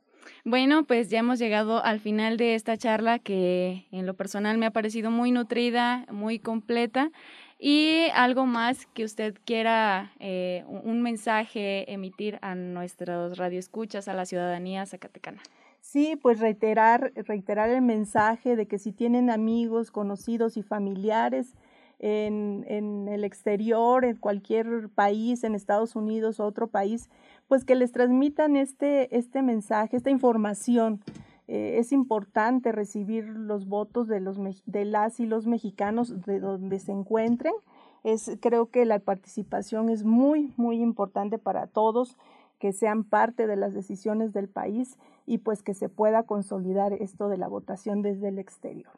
Bueno, 0.45 0.85
pues 0.85 1.11
ya 1.11 1.21
hemos 1.21 1.39
llegado 1.39 1.83
al 1.85 2.01
final 2.01 2.37
de 2.37 2.55
esta 2.55 2.77
charla 2.77 3.19
que 3.19 3.87
en 3.93 4.07
lo 4.07 4.15
personal 4.15 4.59
me 4.59 4.67
ha 4.67 4.71
parecido 4.71 5.11
muy 5.11 5.31
nutrida, 5.31 6.07
muy 6.11 6.39
completa. 6.39 7.11
Y 7.59 8.09
algo 8.15 8.47
más 8.47 8.87
que 8.87 9.05
usted 9.05 9.37
quiera, 9.47 10.13
eh, 10.19 10.65
un 10.67 11.03
mensaje 11.03 11.91
emitir 11.93 12.39
a 12.43 12.55
nuestros 12.55 13.39
radioescuchas, 13.39 14.09
a 14.09 14.15
la 14.15 14.27
ciudadanía 14.27 14.85
zacatecana. 14.85 15.41
Sí, 15.81 16.17
pues 16.21 16.41
reiterar, 16.41 17.13
reiterar 17.15 17.71
el 17.71 17.81
mensaje 17.81 18.57
de 18.57 18.67
que 18.67 18.79
si 18.79 18.93
tienen 18.93 19.31
amigos, 19.31 19.91
conocidos 19.91 20.57
y 20.57 20.63
familiares 20.63 21.55
en, 22.01 22.65
en 22.69 23.09
el 23.09 23.23
exterior, 23.23 24.05
en 24.05 24.17
cualquier 24.17 24.89
país, 24.89 25.45
en 25.45 25.55
Estados 25.55 25.95
Unidos 25.95 26.41
o 26.41 26.45
otro 26.45 26.67
país, 26.67 27.09
pues 27.55 27.65
que 27.65 27.77
les 27.77 27.93
transmitan 27.93 28.57
este, 28.57 29.17
este 29.17 29.41
mensaje, 29.41 29.97
esta 29.97 30.11
información. 30.11 31.01
Eh, 31.47 31.77
es 31.79 31.93
importante 31.93 32.73
recibir 32.73 33.27
los 33.27 33.69
votos 33.69 34.09
de, 34.09 34.19
los, 34.19 34.39
de 34.67 34.85
las 34.85 35.21
y 35.21 35.27
los 35.27 35.47
mexicanos 35.47 36.25
de 36.27 36.41
donde 36.41 36.81
se 36.81 36.91
encuentren. 36.91 37.55
Es, 38.03 38.29
creo 38.41 38.71
que 38.71 38.85
la 38.87 38.99
participación 38.99 39.89
es 39.89 40.03
muy, 40.03 40.53
muy 40.57 40.83
importante 40.83 41.39
para 41.39 41.69
todos, 41.69 42.17
que 42.59 42.73
sean 42.73 43.05
parte 43.05 43.47
de 43.47 43.55
las 43.55 43.73
decisiones 43.73 44.33
del 44.33 44.49
país 44.49 44.99
y 45.25 45.39
pues 45.39 45.63
que 45.63 45.75
se 45.75 45.89
pueda 45.89 46.25
consolidar 46.25 46.93
esto 46.93 47.29
de 47.29 47.39
la 47.39 47.47
votación 47.47 48.03
desde 48.03 48.31
el 48.31 48.41
exterior. 48.41 48.91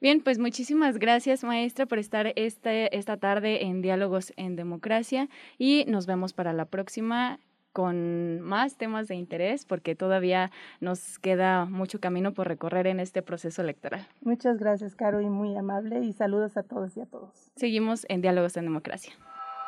Bien, 0.00 0.20
pues 0.20 0.40
muchísimas 0.40 0.98
gracias 0.98 1.44
maestra 1.44 1.86
por 1.86 2.00
estar 2.00 2.32
este, 2.34 2.96
esta 2.96 3.18
tarde 3.18 3.66
en 3.66 3.82
Diálogos 3.82 4.32
en 4.36 4.56
Democracia 4.56 5.28
y 5.58 5.84
nos 5.86 6.06
vemos 6.06 6.32
para 6.32 6.52
la 6.52 6.64
próxima 6.64 7.38
con 7.78 8.40
más 8.40 8.76
temas 8.76 9.06
de 9.06 9.14
interés 9.14 9.64
porque 9.64 9.94
todavía 9.94 10.50
nos 10.80 11.20
queda 11.20 11.64
mucho 11.64 12.00
camino 12.00 12.34
por 12.34 12.48
recorrer 12.48 12.88
en 12.88 12.98
este 12.98 13.22
proceso 13.22 13.62
electoral. 13.62 14.04
Muchas 14.20 14.58
gracias, 14.58 14.96
Caro, 14.96 15.20
y 15.20 15.28
muy 15.30 15.56
amable 15.56 16.00
y 16.00 16.12
saludos 16.12 16.56
a 16.56 16.64
todos 16.64 16.96
y 16.96 17.02
a 17.02 17.06
todos. 17.06 17.52
Seguimos 17.54 18.04
en 18.08 18.20
Diálogos 18.20 18.56
en 18.56 18.64
Democracia. 18.64 19.12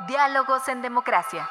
Diálogos 0.09 0.67
en 0.67 0.83
Democracia. 0.83 1.49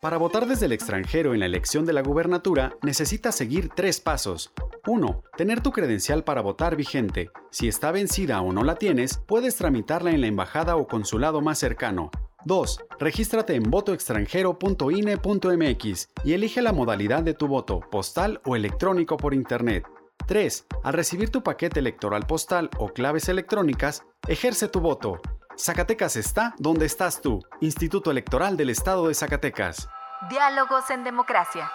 Para 0.00 0.16
votar 0.16 0.46
desde 0.46 0.64
el 0.64 0.72
extranjero 0.72 1.34
en 1.34 1.40
la 1.40 1.46
elección 1.46 1.84
de 1.84 1.92
la 1.92 2.00
gubernatura, 2.00 2.72
necesitas 2.80 3.34
seguir 3.34 3.68
tres 3.68 4.00
pasos. 4.00 4.54
1. 4.86 5.22
Tener 5.36 5.60
tu 5.60 5.70
credencial 5.70 6.24
para 6.24 6.40
votar 6.40 6.76
vigente. 6.76 7.30
Si 7.50 7.68
está 7.68 7.92
vencida 7.92 8.40
o 8.40 8.54
no 8.54 8.64
la 8.64 8.76
tienes, 8.76 9.18
puedes 9.28 9.56
tramitarla 9.56 10.12
en 10.12 10.22
la 10.22 10.28
embajada 10.28 10.76
o 10.76 10.86
consulado 10.86 11.42
más 11.42 11.58
cercano. 11.58 12.10
2. 12.44 12.80
Regístrate 12.98 13.54
en 13.54 13.62
votoextranjero.ine.mx 13.64 16.08
y 16.24 16.32
elige 16.32 16.62
la 16.62 16.72
modalidad 16.72 17.22
de 17.22 17.34
tu 17.34 17.48
voto, 17.48 17.80
postal 17.90 18.40
o 18.44 18.56
electrónico 18.56 19.16
por 19.16 19.34
Internet. 19.34 19.84
3. 20.26 20.66
Al 20.84 20.92
recibir 20.92 21.30
tu 21.30 21.42
paquete 21.42 21.80
electoral 21.80 22.26
postal 22.26 22.70
o 22.78 22.88
claves 22.88 23.28
electrónicas, 23.28 24.04
ejerce 24.28 24.68
tu 24.68 24.80
voto. 24.80 25.20
Zacatecas 25.58 26.16
está 26.16 26.54
donde 26.58 26.86
estás 26.86 27.20
tú. 27.20 27.40
Instituto 27.60 28.10
Electoral 28.10 28.56
del 28.56 28.70
Estado 28.70 29.08
de 29.08 29.14
Zacatecas. 29.14 29.88
Diálogos 30.30 30.88
en 30.90 31.04
democracia. 31.04 31.70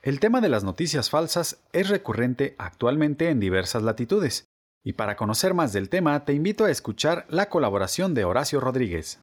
El 0.00 0.18
tema 0.18 0.40
de 0.40 0.48
las 0.48 0.64
noticias 0.64 1.10
falsas 1.10 1.62
es 1.72 1.88
recurrente 1.88 2.56
actualmente 2.58 3.28
en 3.28 3.38
diversas 3.38 3.84
latitudes. 3.84 4.51
Y 4.84 4.94
para 4.94 5.14
conocer 5.16 5.54
más 5.54 5.72
del 5.72 5.88
tema, 5.88 6.24
te 6.24 6.34
invito 6.34 6.64
a 6.64 6.70
escuchar 6.70 7.24
la 7.28 7.48
colaboración 7.48 8.14
de 8.14 8.24
Horacio 8.24 8.58
Rodríguez. 8.58 9.22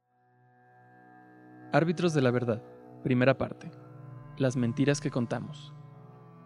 Árbitros 1.74 2.14
de 2.14 2.22
la 2.22 2.32
Verdad, 2.32 2.64
primera 3.04 3.38
parte. 3.38 3.70
Las 4.38 4.56
mentiras 4.56 5.02
que 5.02 5.12
contamos. 5.12 5.74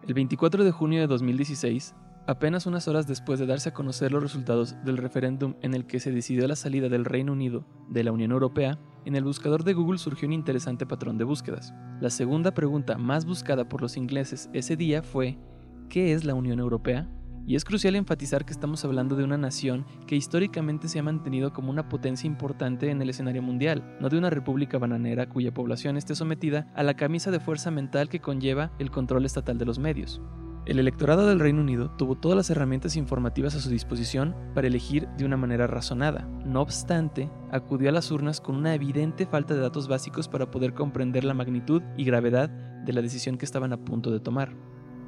El 0.07 0.15
24 0.15 0.63
de 0.63 0.71
junio 0.71 0.99
de 0.99 1.05
2016, 1.05 1.93
apenas 2.25 2.65
unas 2.65 2.87
horas 2.87 3.05
después 3.05 3.39
de 3.39 3.45
darse 3.45 3.69
a 3.69 3.73
conocer 3.73 4.11
los 4.11 4.23
resultados 4.23 4.75
del 4.83 4.97
referéndum 4.97 5.53
en 5.61 5.75
el 5.75 5.85
que 5.85 5.99
se 5.99 6.11
decidió 6.11 6.47
la 6.47 6.55
salida 6.55 6.89
del 6.89 7.05
Reino 7.05 7.33
Unido 7.33 7.65
de 7.89 8.03
la 8.03 8.11
Unión 8.11 8.31
Europea, 8.31 8.79
en 9.05 9.15
el 9.15 9.23
buscador 9.23 9.63
de 9.63 9.73
Google 9.73 9.99
surgió 9.99 10.27
un 10.27 10.33
interesante 10.33 10.87
patrón 10.87 11.19
de 11.19 11.23
búsquedas. 11.23 11.71
La 12.01 12.09
segunda 12.09 12.55
pregunta 12.55 12.97
más 12.97 13.25
buscada 13.25 13.69
por 13.69 13.83
los 13.83 13.95
ingleses 13.95 14.49
ese 14.53 14.75
día 14.75 15.03
fue 15.03 15.37
¿qué 15.87 16.13
es 16.13 16.25
la 16.25 16.33
Unión 16.33 16.59
Europea? 16.59 17.07
Y 17.45 17.55
es 17.55 17.65
crucial 17.65 17.95
enfatizar 17.95 18.45
que 18.45 18.53
estamos 18.53 18.85
hablando 18.85 19.15
de 19.15 19.23
una 19.23 19.37
nación 19.37 19.85
que 20.07 20.15
históricamente 20.15 20.87
se 20.87 20.99
ha 20.99 21.03
mantenido 21.03 21.51
como 21.51 21.71
una 21.71 21.89
potencia 21.89 22.27
importante 22.27 22.89
en 22.89 23.01
el 23.01 23.09
escenario 23.09 23.41
mundial, 23.41 23.97
no 23.99 24.07
de 24.09 24.17
una 24.17 24.29
república 24.29 24.77
bananera 24.77 25.27
cuya 25.27 25.53
población 25.53 25.97
esté 25.97 26.15
sometida 26.15 26.71
a 26.73 26.83
la 26.83 26.95
camisa 26.95 27.31
de 27.31 27.41
fuerza 27.41 27.69
mental 27.69 28.07
que 28.07 28.21
conlleva 28.21 28.71
el 28.79 28.91
control 28.91 29.25
estatal 29.25 29.57
de 29.57 29.65
los 29.65 29.77
medios. 29.77 30.21
El 30.65 30.79
electorado 30.79 31.27
del 31.27 31.41
Reino 31.41 31.59
Unido 31.59 31.91
tuvo 31.97 32.15
todas 32.15 32.37
las 32.37 32.49
herramientas 32.49 32.95
informativas 32.95 33.53
a 33.53 33.59
su 33.59 33.69
disposición 33.69 34.33
para 34.55 34.67
elegir 34.67 35.09
de 35.17 35.25
una 35.25 35.35
manera 35.35 35.67
razonada. 35.67 36.25
No 36.45 36.61
obstante, 36.61 37.29
acudió 37.51 37.89
a 37.89 37.91
las 37.91 38.09
urnas 38.11 38.39
con 38.39 38.55
una 38.55 38.73
evidente 38.73 39.25
falta 39.25 39.53
de 39.53 39.59
datos 39.59 39.89
básicos 39.89 40.29
para 40.29 40.49
poder 40.49 40.73
comprender 40.73 41.25
la 41.25 41.33
magnitud 41.33 41.81
y 41.97 42.05
gravedad 42.05 42.49
de 42.49 42.93
la 42.93 43.01
decisión 43.01 43.37
que 43.37 43.43
estaban 43.43 43.73
a 43.73 43.83
punto 43.83 44.09
de 44.09 44.21
tomar. 44.21 44.55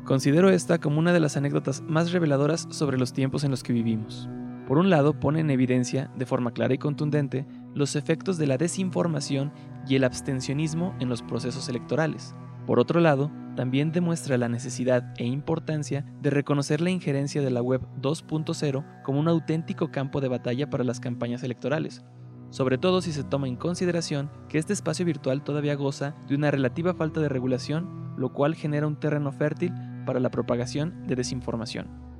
Considero 0.06 0.52
esta 0.52 0.78
como 0.78 1.00
una 1.00 1.14
de 1.14 1.20
las 1.20 1.36
anécdotas 1.36 1.82
más 1.82 2.12
reveladoras 2.12 2.68
sobre 2.70 3.00
los 3.00 3.12
tiempos 3.12 3.44
en 3.44 3.50
los 3.50 3.64
que 3.64 3.74
vivimos. 3.74 4.30
Por 4.68 4.78
un 4.78 4.92
lado, 4.92 5.20
pone 5.20 5.40
en 5.40 5.50
evidencia, 5.50 6.12
de 6.16 6.28
forma 6.28 6.52
clara 6.52 6.76
y 6.76 6.78
contundente, 6.78 7.48
los 7.74 7.96
efectos 7.96 8.38
de 8.38 8.46
la 8.46 8.58
desinformación 8.58 9.52
y 9.88 9.96
el 9.96 10.04
abstencionismo 10.04 10.96
en 11.00 11.10
los 11.10 11.24
procesos 11.24 11.70
electorales. 11.70 12.36
Por 12.68 12.80
otro 12.80 13.00
lado, 13.00 13.32
también 13.56 13.92
demuestra 13.92 14.38
la 14.38 14.48
necesidad 14.48 15.12
e 15.18 15.26
importancia 15.26 16.06
de 16.22 16.30
reconocer 16.30 16.82
la 16.82 16.92
injerencia 16.92 17.42
de 17.42 17.50
la 17.50 17.64
Web 17.64 17.82
2.0 18.00 19.02
como 19.04 19.20
un 19.20 19.28
auténtico 19.28 19.90
campo 19.90 20.22
de 20.22 20.28
batalla 20.28 20.70
para 20.70 20.84
las 20.84 21.00
campañas 21.00 21.42
electorales, 21.42 22.06
sobre 22.52 22.78
todo 22.78 23.02
si 23.02 23.12
se 23.12 23.24
toma 23.24 23.48
en 23.48 23.56
consideración 23.56 24.30
que 24.50 24.60
este 24.60 24.74
espacio 24.74 25.04
virtual 25.04 25.44
todavía 25.44 25.74
goza 25.74 26.16
de 26.28 26.36
una 26.36 26.52
relativa 26.52 26.94
falta 26.94 27.22
de 27.22 27.30
regulación, 27.30 28.14
lo 28.18 28.34
cual 28.34 28.54
genera 28.54 28.88
un 28.88 29.00
terreno 29.00 29.32
fértil 29.32 29.74
para 30.06 30.20
la 30.20 30.32
propagación 30.32 31.06
de 31.08 31.16
desinformación. 31.16 32.16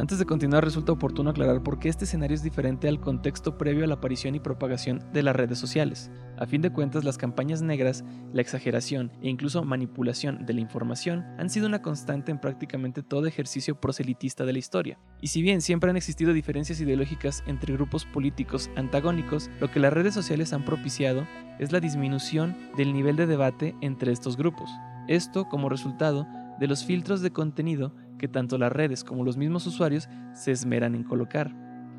Antes 0.00 0.18
de 0.18 0.24
continuar, 0.24 0.64
resulta 0.64 0.92
oportuno 0.92 1.28
aclarar 1.28 1.62
por 1.62 1.78
qué 1.78 1.90
este 1.90 2.06
escenario 2.06 2.34
es 2.34 2.42
diferente 2.42 2.88
al 2.88 3.02
contexto 3.02 3.58
previo 3.58 3.84
a 3.84 3.86
la 3.86 3.96
aparición 3.96 4.34
y 4.34 4.40
propagación 4.40 5.04
de 5.12 5.22
las 5.22 5.36
redes 5.36 5.58
sociales. 5.58 6.10
A 6.38 6.46
fin 6.46 6.62
de 6.62 6.72
cuentas, 6.72 7.04
las 7.04 7.18
campañas 7.18 7.60
negras, 7.60 8.02
la 8.32 8.40
exageración 8.40 9.12
e 9.20 9.28
incluso 9.28 9.62
manipulación 9.62 10.46
de 10.46 10.54
la 10.54 10.62
información 10.62 11.26
han 11.36 11.50
sido 11.50 11.66
una 11.66 11.82
constante 11.82 12.32
en 12.32 12.40
prácticamente 12.40 13.02
todo 13.02 13.26
ejercicio 13.26 13.78
proselitista 13.78 14.46
de 14.46 14.54
la 14.54 14.58
historia. 14.58 14.98
Y 15.20 15.26
si 15.26 15.42
bien 15.42 15.60
siempre 15.60 15.90
han 15.90 15.98
existido 15.98 16.32
diferencias 16.32 16.80
ideológicas 16.80 17.44
entre 17.46 17.74
grupos 17.74 18.06
políticos 18.06 18.70
antagónicos, 18.76 19.50
lo 19.60 19.70
que 19.70 19.80
las 19.80 19.92
redes 19.92 20.14
sociales 20.14 20.54
han 20.54 20.64
propiciado 20.64 21.26
es 21.58 21.72
la 21.72 21.80
disminución 21.80 22.56
del 22.74 22.94
nivel 22.94 23.16
de 23.16 23.26
debate 23.26 23.76
entre 23.82 24.12
estos 24.12 24.38
grupos. 24.38 24.70
Esto 25.08 25.46
como 25.48 25.68
resultado 25.68 26.26
de 26.60 26.68
los 26.68 26.84
filtros 26.84 27.22
de 27.22 27.32
contenido 27.32 27.92
que 28.18 28.28
tanto 28.28 28.58
las 28.58 28.70
redes 28.70 29.02
como 29.02 29.24
los 29.24 29.36
mismos 29.36 29.66
usuarios 29.66 30.08
se 30.34 30.52
esmeran 30.52 30.94
en 30.94 31.04
colocar. 31.04 31.50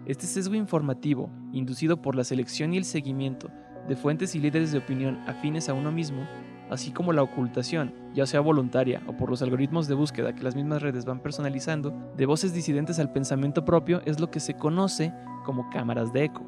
Este 0.06 0.28
sesgo 0.28 0.56
informativo, 0.56 1.30
inducido 1.52 2.02
por 2.02 2.16
la 2.16 2.24
selección 2.24 2.74
y 2.74 2.78
el 2.78 2.86
seguimiento 2.86 3.50
de 3.88 3.96
fuentes 3.96 4.36
y 4.36 4.40
líderes 4.40 4.72
de 4.72 4.78
opinión 4.78 5.20
afines 5.28 5.68
a 5.68 5.74
uno 5.74 5.92
mismo, 5.92 6.28
así 6.70 6.92
como 6.92 7.12
la 7.12 7.24
ocultación, 7.24 7.94
ya 8.14 8.26
sea 8.26 8.40
voluntaria 8.40 9.02
o 9.08 9.18
por 9.18 9.30
los 9.30 9.42
algoritmos 9.42 9.88
de 9.88 9.96
búsqueda 9.96 10.34
que 10.34 10.44
las 10.44 10.56
mismas 10.56 10.82
redes 10.82 11.06
van 11.06 11.20
personalizando, 11.20 11.92
de 12.16 12.26
voces 12.28 12.54
disidentes 12.54 13.00
al 13.00 13.12
pensamiento 13.12 13.66
propio 13.66 14.02
es 14.06 14.20
lo 14.20 14.30
que 14.30 14.40
se 14.40 14.54
conoce 14.54 15.12
como 15.44 15.70
cámaras 15.72 16.14
de 16.14 16.26
eco. 16.26 16.46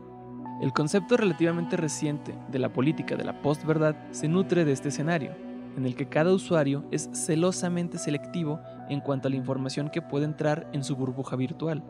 El 0.62 0.72
concepto 0.72 1.18
relativamente 1.18 1.76
reciente 1.76 2.38
de 2.50 2.60
la 2.60 2.72
política 2.72 3.16
de 3.16 3.24
la 3.24 3.42
postverdad 3.42 3.96
se 4.12 4.28
nutre 4.28 4.66
de 4.66 4.72
este 4.72 4.90
escenario, 4.90 5.32
en 5.78 5.86
el 5.86 5.96
que 5.96 6.08
cada 6.08 6.34
usuario 6.34 6.86
es 6.92 7.10
celosamente 7.14 7.98
selectivo 7.98 8.60
en 8.90 9.00
cuanto 9.00 9.28
a 9.28 9.32
la 9.32 9.38
información 9.38 9.90
que 9.90 10.02
puede 10.02 10.26
entrar 10.26 10.70
en 10.74 10.84
su 10.84 10.96
burbuja 10.96 11.36
virtual, 11.36 11.84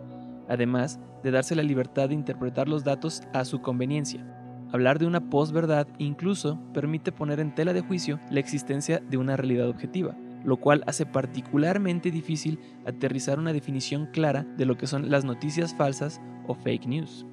además 0.47 0.99
de 1.23 1.31
darse 1.31 1.55
la 1.55 1.63
libertad 1.63 2.09
de 2.09 2.15
interpretar 2.15 2.67
los 2.67 2.83
datos 2.83 3.21
a 3.33 3.45
su 3.45 3.61
conveniencia. 3.61 4.25
Hablar 4.71 4.97
de 4.97 5.05
una 5.05 5.29
posverdad 5.29 5.87
incluso 5.99 6.59
permite 6.73 7.11
poner 7.11 7.39
en 7.39 7.53
tela 7.53 7.73
de 7.73 7.81
juicio 7.81 8.19
la 8.31 8.39
existencia 8.39 8.99
de 9.07 9.17
una 9.17 9.37
realidad 9.37 9.69
objetiva, 9.69 10.15
lo 10.43 10.57
cual 10.57 10.83
hace 10.87 11.05
particularmente 11.05 12.11
difícil 12.11 12.59
aterrizar 12.85 13.39
una 13.39 13.53
definición 13.53 14.07
clara 14.07 14.45
de 14.57 14.65
lo 14.65 14.75
que 14.75 14.87
son 14.87 15.11
las 15.11 15.25
noticias 15.25 15.75
falsas 15.75 16.19
o 16.47 16.55
fake 16.55 16.87
news. 16.87 17.25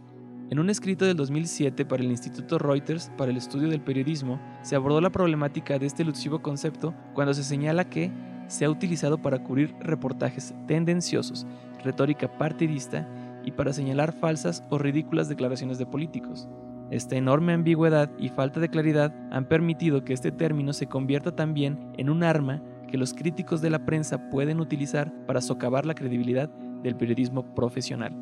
En 0.51 0.59
un 0.59 0.69
escrito 0.69 1.05
del 1.05 1.17
2007 1.17 1.85
para 1.87 2.03
el 2.03 2.11
Instituto 2.11 2.59
Reuters 2.59 3.13
para 3.17 3.31
el 3.31 3.37
estudio 3.37 3.69
del 3.69 3.81
periodismo, 3.81 4.41
se 4.63 4.75
abordó 4.75 5.01
la 5.01 5.11
problemática 5.11 5.79
de 5.79 5.87
este 5.87 6.03
elusivo 6.03 6.43
concepto 6.43 6.93
cuando 7.15 7.33
se 7.35 7.45
señala 7.45 7.89
que 7.89 8.11
se 8.49 8.65
ha 8.65 8.71
utilizado 8.71 9.23
para 9.23 9.45
cubrir 9.45 9.77
reportajes 9.79 10.53
tendenciosos, 10.67 11.47
retórica 11.85 12.37
partidista 12.37 13.09
y 13.45 13.53
para 13.53 13.73
señalar 13.73 14.13
falsas 14.13 14.65
o 14.71 14.79
ridículas 14.79 15.29
declaraciones 15.29 15.79
de 15.79 15.87
políticos. 15.87 16.49
Esta 16.91 17.15
enorme 17.15 17.53
ambigüedad 17.53 18.11
y 18.19 18.29
falta 18.31 18.59
de 18.59 18.71
claridad 18.71 19.15
han 19.31 19.45
permitido 19.45 20.05
que 20.05 20.15
este 20.15 20.33
término 20.33 20.73
se 20.73 20.89
convierta 20.89 21.37
también 21.37 21.93
en 21.97 22.11
un 22.11 22.25
arma 22.25 22.61
que 22.89 22.99
los 22.99 23.15
críticos 23.15 23.61
de 23.61 23.71
la 23.71 23.87
prensa 23.87 24.29
pueden 24.31 24.59
utilizar 24.59 25.13
para 25.27 25.43
socavar 25.43 25.87
la 25.87 25.95
credibilidad 25.95 26.49
del 26.83 26.97
periodismo 26.97 27.55
profesional. 27.55 28.17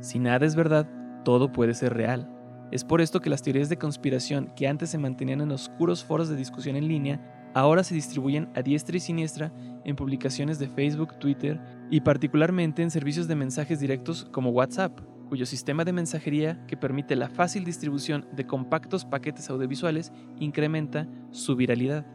Si 0.00 0.18
nada 0.18 0.44
es 0.44 0.54
verdad, 0.54 0.86
todo 1.26 1.50
puede 1.50 1.74
ser 1.74 1.92
real. 1.92 2.30
Es 2.70 2.84
por 2.84 3.00
esto 3.00 3.20
que 3.20 3.30
las 3.30 3.42
teorías 3.42 3.68
de 3.68 3.78
conspiración 3.78 4.52
que 4.54 4.68
antes 4.68 4.90
se 4.90 4.98
mantenían 4.98 5.40
en 5.40 5.50
oscuros 5.50 6.04
foros 6.04 6.28
de 6.28 6.36
discusión 6.36 6.76
en 6.76 6.86
línea, 6.86 7.50
ahora 7.52 7.82
se 7.82 7.96
distribuyen 7.96 8.48
a 8.54 8.62
diestra 8.62 8.96
y 8.96 9.00
siniestra 9.00 9.52
en 9.84 9.96
publicaciones 9.96 10.60
de 10.60 10.68
Facebook, 10.68 11.18
Twitter 11.18 11.60
y 11.90 12.02
particularmente 12.02 12.80
en 12.84 12.92
servicios 12.92 13.26
de 13.26 13.34
mensajes 13.34 13.80
directos 13.80 14.28
como 14.30 14.50
WhatsApp, 14.50 15.00
cuyo 15.28 15.46
sistema 15.46 15.84
de 15.84 15.92
mensajería 15.92 16.64
que 16.68 16.76
permite 16.76 17.16
la 17.16 17.28
fácil 17.28 17.64
distribución 17.64 18.28
de 18.36 18.46
compactos 18.46 19.04
paquetes 19.04 19.50
audiovisuales 19.50 20.12
incrementa 20.38 21.08
su 21.32 21.56
viralidad. 21.56 22.06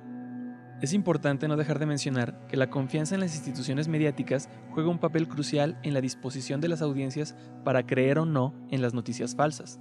Es 0.81 0.93
importante 0.93 1.47
no 1.47 1.57
dejar 1.57 1.77
de 1.77 1.85
mencionar 1.85 2.47
que 2.47 2.57
la 2.57 2.71
confianza 2.71 3.13
en 3.13 3.21
las 3.21 3.35
instituciones 3.35 3.87
mediáticas 3.87 4.49
juega 4.71 4.89
un 4.89 4.97
papel 4.97 5.27
crucial 5.27 5.77
en 5.83 5.93
la 5.93 6.01
disposición 6.01 6.59
de 6.59 6.69
las 6.69 6.81
audiencias 6.81 7.35
para 7.63 7.85
creer 7.85 8.17
o 8.17 8.25
no 8.25 8.55
en 8.71 8.81
las 8.81 8.95
noticias 8.95 9.35
falsas. 9.35 9.79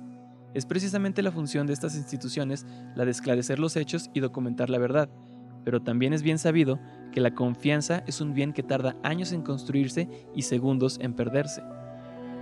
Es 0.52 0.66
precisamente 0.66 1.22
la 1.22 1.32
función 1.32 1.66
de 1.66 1.72
estas 1.72 1.96
instituciones 1.96 2.66
la 2.94 3.06
de 3.06 3.12
esclarecer 3.12 3.58
los 3.58 3.76
hechos 3.76 4.10
y 4.12 4.20
documentar 4.20 4.68
la 4.68 4.76
verdad, 4.76 5.08
pero 5.64 5.80
también 5.80 6.12
es 6.12 6.22
bien 6.22 6.38
sabido 6.38 6.78
que 7.12 7.20
la 7.22 7.34
confianza 7.34 8.02
es 8.06 8.20
un 8.20 8.34
bien 8.34 8.52
que 8.52 8.62
tarda 8.62 8.96
años 9.02 9.32
en 9.32 9.40
construirse 9.40 10.06
y 10.34 10.42
segundos 10.42 10.98
en 11.00 11.14
perderse. 11.14 11.62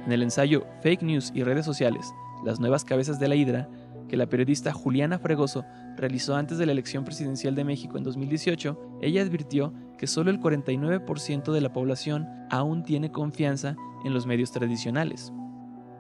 En 0.05 0.11
el 0.11 0.23
ensayo 0.23 0.67
Fake 0.83 1.03
News 1.03 1.31
y 1.33 1.45
redes 1.45 1.65
sociales, 1.65 2.13
las 2.45 2.59
nuevas 2.59 2.85
cabezas 2.85 3.21
de 3.21 3.29
la 3.29 3.37
hidra, 3.37 3.69
que 4.09 4.17
la 4.17 4.27
periodista 4.27 4.73
Juliana 4.73 5.19
Fregoso 5.19 5.65
realizó 5.97 6.37
antes 6.37 6.59
de 6.59 6.67
la 6.67 6.73
elección 6.73 7.05
presidencial 7.05 7.55
de 7.55 7.65
México 7.65 7.99
en 7.99 8.05
2018, 8.05 8.99
ella 9.03 9.23
advirtió 9.23 9.73
que 9.99 10.07
solo 10.07 10.31
el 10.31 10.41
49% 10.41 11.53
de 11.53 11.61
la 11.61 11.73
población 11.73 12.27
aún 12.51 12.83
tiene 12.83 13.13
confianza 13.13 13.77
en 14.05 14.15
los 14.15 14.27
medios 14.27 14.53
tradicionales. 14.53 15.33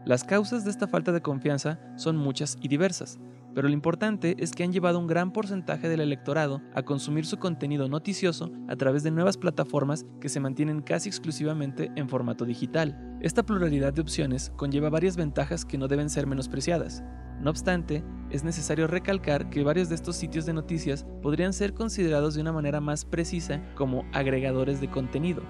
Las 0.04 0.24
causas 0.24 0.64
de 0.64 0.70
esta 0.70 0.88
falta 0.88 1.12
de 1.12 1.20
confianza 1.20 1.78
son 1.96 2.16
muchas 2.16 2.56
y 2.62 2.68
diversas, 2.68 3.18
pero 3.54 3.68
lo 3.68 3.74
importante 3.74 4.36
es 4.38 4.52
que 4.52 4.64
han 4.64 4.72
llevado 4.72 4.98
un 4.98 5.06
gran 5.06 5.32
porcentaje 5.32 5.88
del 5.88 6.00
electorado 6.00 6.60
a 6.74 6.82
consumir 6.82 7.26
su 7.26 7.38
contenido 7.38 7.88
noticioso 7.88 8.50
a 8.68 8.76
través 8.76 9.02
de 9.02 9.10
nuevas 9.10 9.36
plataformas 9.36 10.06
que 10.20 10.28
se 10.28 10.40
mantienen 10.40 10.82
casi 10.82 11.08
exclusivamente 11.08 11.90
en 11.96 12.08
formato 12.08 12.44
digital. 12.44 13.16
Esta 13.20 13.44
pluralidad 13.44 13.92
de 13.92 14.02
opciones 14.02 14.52
conlleva 14.56 14.90
varias 14.90 15.16
ventajas 15.16 15.64
que 15.64 15.78
no 15.78 15.88
deben 15.88 16.10
ser 16.10 16.26
menospreciadas. 16.26 17.02
No 17.40 17.50
obstante, 17.50 18.04
es 18.30 18.44
necesario 18.44 18.86
recalcar 18.86 19.48
que 19.48 19.62
varios 19.62 19.88
de 19.88 19.94
estos 19.94 20.16
sitios 20.16 20.44
de 20.44 20.52
noticias 20.52 21.06
podrían 21.22 21.52
ser 21.52 21.72
considerados 21.72 22.34
de 22.34 22.40
una 22.40 22.52
manera 22.52 22.80
más 22.80 23.04
precisa 23.04 23.62
como 23.76 24.04
agregadores 24.12 24.80
de 24.80 24.90
contenido, 24.90 25.42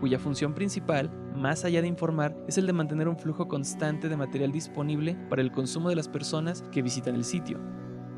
cuya 0.00 0.18
función 0.18 0.54
principal, 0.54 1.10
más 1.46 1.64
allá 1.64 1.80
de 1.80 1.86
informar, 1.86 2.36
es 2.48 2.58
el 2.58 2.66
de 2.66 2.72
mantener 2.72 3.06
un 3.06 3.16
flujo 3.16 3.46
constante 3.46 4.08
de 4.08 4.16
material 4.16 4.50
disponible 4.50 5.16
para 5.30 5.42
el 5.42 5.52
consumo 5.52 5.88
de 5.88 5.94
las 5.94 6.08
personas 6.08 6.64
que 6.72 6.82
visitan 6.82 7.14
el 7.14 7.22
sitio. 7.22 7.60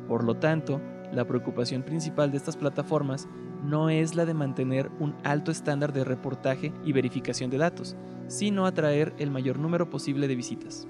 Por 0.07 0.23
lo 0.23 0.37
tanto, 0.37 0.81
la 1.13 1.27
preocupación 1.27 1.83
principal 1.83 2.31
de 2.31 2.37
estas 2.37 2.57
plataformas 2.57 3.27
no 3.63 3.91
es 3.91 4.15
la 4.15 4.25
de 4.25 4.33
mantener 4.33 4.89
un 4.99 5.15
alto 5.23 5.51
estándar 5.51 5.93
de 5.93 6.03
reportaje 6.03 6.73
y 6.83 6.91
verificación 6.91 7.51
de 7.51 7.59
datos, 7.59 7.95
sino 8.25 8.65
atraer 8.65 9.13
el 9.19 9.29
mayor 9.29 9.59
número 9.59 9.91
posible 9.91 10.27
de 10.27 10.35
visitas. 10.35 10.87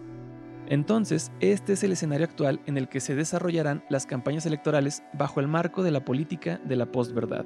Entonces, 0.68 1.34
este 1.42 1.74
es 1.74 1.84
el 1.84 1.92
escenario 1.92 2.26
actual 2.26 2.62
en 2.68 2.78
el 2.78 2.88
que 2.88 3.02
se 3.02 3.16
desarrollarán 3.16 3.84
las 3.90 4.06
campañas 4.06 4.46
electorales 4.46 5.04
bajo 5.12 5.42
el 5.42 5.50
marco 5.50 5.84
de 5.84 5.92
la 5.92 6.06
política 6.06 6.62
de 6.64 6.78
la 6.78 6.90
postverdad, 6.90 7.46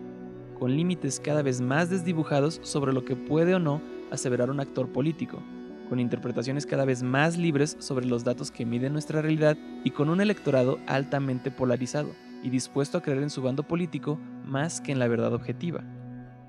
con 0.60 0.76
límites 0.76 1.20
cada 1.20 1.42
vez 1.42 1.62
más 1.62 1.90
desdibujados 1.90 2.60
sobre 2.62 2.94
lo 2.94 3.04
que 3.04 3.16
puede 3.16 3.56
o 3.56 3.60
no 3.60 3.82
aseverar 4.14 4.50
un 4.50 4.60
actor 4.60 4.92
político, 4.92 5.44
con 5.90 6.00
interpretaciones 6.00 6.66
cada 6.66 6.86
vez 6.86 7.04
más 7.04 7.38
libres 7.38 7.76
sobre 7.80 8.06
los 8.06 8.24
datos 8.24 8.52
que 8.52 8.66
miden 8.66 8.94
nuestra 8.94 9.22
realidad 9.22 9.58
y 9.84 9.92
con 9.92 10.10
un 10.10 10.22
electorado 10.22 10.80
altamente 10.88 11.52
polarizado 11.52 12.10
y 12.42 12.50
dispuesto 12.50 12.98
a 12.98 13.02
creer 13.02 13.24
en 13.24 13.30
su 13.30 13.42
bando 13.42 13.64
político 13.64 14.20
más 14.46 14.82
que 14.82 14.92
en 14.92 15.00
la 15.00 15.08
verdad 15.08 15.34
objetiva. 15.34 15.84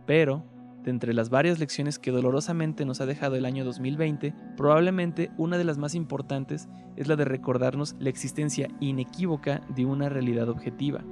Pero, 0.07 0.45
De 0.85 0.91
entre 0.91 1.15
las 1.15 1.31
varias 1.31 1.59
lecciones 1.59 1.99
que 1.99 2.11
dolorosamente 2.11 2.85
nos 2.85 3.01
ha 3.01 3.07
dejado 3.07 3.37
el 3.37 3.47
año 3.47 3.65
2020, 3.65 4.35
probablemente 4.55 5.31
una 5.39 5.57
de 5.57 5.65
las 5.65 5.79
más 5.79 5.95
importantes 5.95 6.69
es 6.97 7.09
la 7.09 7.17
de 7.17 7.25
recordarnos 7.25 7.97
la 7.99 8.11
existencia 8.11 8.69
inequívoca 8.81 9.63
de 9.75 9.87
una 9.87 10.11
realidad 10.11 10.51
objetiva. 10.51 11.03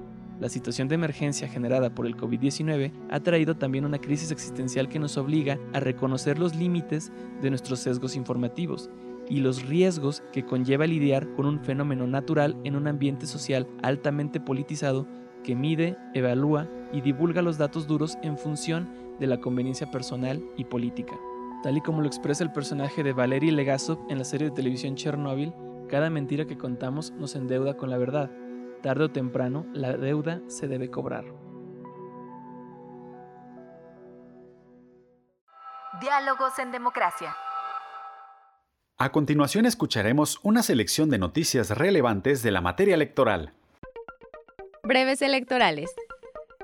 La 0.40 0.48
situación 0.48 0.88
de 0.88 0.96
emergencia 0.96 1.48
generada 1.48 1.94
por 1.94 2.06
el 2.06 2.16
COVID-19 2.16 2.92
ha 3.10 3.20
traído 3.20 3.56
también 3.56 3.84
una 3.84 4.00
crisis 4.00 4.30
existencial 4.30 4.88
que 4.88 4.98
nos 4.98 5.16
obliga 5.16 5.58
a 5.72 5.80
reconocer 5.80 6.38
los 6.38 6.54
límites 6.56 7.12
de 7.40 7.50
nuestros 7.50 7.80
sesgos 7.80 8.16
informativos 8.16 8.90
y 9.28 9.40
los 9.40 9.64
riesgos 9.66 10.22
que 10.32 10.44
conlleva 10.44 10.86
lidiar 10.86 11.32
con 11.34 11.46
un 11.46 11.60
fenómeno 11.60 12.06
natural 12.06 12.56
en 12.64 12.76
un 12.76 12.88
ambiente 12.88 13.26
social 13.26 13.68
altamente 13.82 14.40
politizado 14.40 15.06
que 15.44 15.54
mide, 15.54 15.96
evalúa 16.14 16.68
y 16.92 17.00
divulga 17.00 17.42
los 17.42 17.58
datos 17.58 17.86
duros 17.86 18.18
en 18.22 18.38
función 18.38 18.88
de 19.18 19.26
la 19.26 19.40
conveniencia 19.40 19.90
personal 19.90 20.42
y 20.56 20.64
política. 20.64 21.14
Tal 21.62 21.76
y 21.76 21.80
como 21.80 22.00
lo 22.00 22.08
expresa 22.08 22.42
el 22.42 22.52
personaje 22.52 23.02
de 23.02 23.12
Valery 23.12 23.52
Legasov 23.52 23.98
en 24.08 24.18
la 24.18 24.24
serie 24.24 24.48
de 24.48 24.54
televisión 24.56 24.96
Chernobyl, 24.96 25.52
cada 25.88 26.10
mentira 26.10 26.46
que 26.46 26.58
contamos 26.58 27.12
nos 27.12 27.36
endeuda 27.36 27.76
con 27.76 27.90
la 27.90 27.98
verdad. 27.98 28.30
Tarde 28.82 29.04
o 29.04 29.10
temprano, 29.10 29.66
la 29.72 29.96
deuda 29.96 30.40
se 30.48 30.66
debe 30.66 30.90
cobrar. 30.90 31.24
Diálogos 36.00 36.58
en 36.58 36.72
democracia. 36.72 37.36
A 38.98 39.12
continuación 39.12 39.66
escucharemos 39.66 40.40
una 40.42 40.62
selección 40.62 41.10
de 41.10 41.18
noticias 41.18 41.70
relevantes 41.70 42.42
de 42.42 42.50
la 42.50 42.60
materia 42.60 42.94
electoral. 42.94 43.52
Breves 44.82 45.22
electorales. 45.22 45.90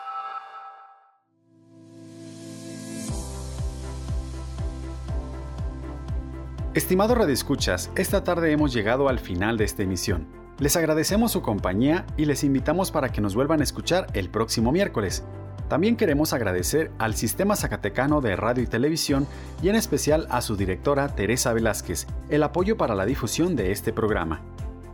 Estimado 6.75 7.15
Radio 7.15 7.35
Escuchas, 7.35 7.91
esta 7.97 8.25
tarde 8.25 8.51
hemos 8.51 8.73
llegado 8.73 9.11
al 9.11 9.19
final 9.19 9.59
de 9.59 9.65
esta 9.65 9.83
emisión. 9.83 10.27
Les 10.59 10.75
agradecemos 10.75 11.31
su 11.31 11.43
compañía 11.43 12.07
y 12.17 12.25
les 12.25 12.45
invitamos 12.45 12.91
para 12.91 13.11
que 13.13 13.21
nos 13.21 13.35
vuelvan 13.35 13.61
a 13.61 13.63
escuchar 13.63 14.07
el 14.15 14.31
próximo 14.31 14.73
miércoles. 14.73 15.23
También 15.69 15.97
queremos 15.97 16.33
agradecer 16.33 16.91
al 16.99 17.15
Sistema 17.15 17.57
Zacatecano 17.57 18.23
de 18.23 18.37
Radio 18.37 18.65
y 18.65 18.67
Televisión 18.67 19.27
y 19.63 19.69
en 19.69 19.75
especial 19.75 20.27
a 20.31 20.41
su 20.41 20.57
directora 20.57 21.09
Teresa 21.09 21.53
Velázquez 21.53 22.07
el 22.31 22.43
apoyo 22.43 22.79
para 22.79 22.95
la 22.95 23.05
difusión 23.05 23.55
de 23.55 23.71
este 23.71 23.93
programa. 23.93 24.41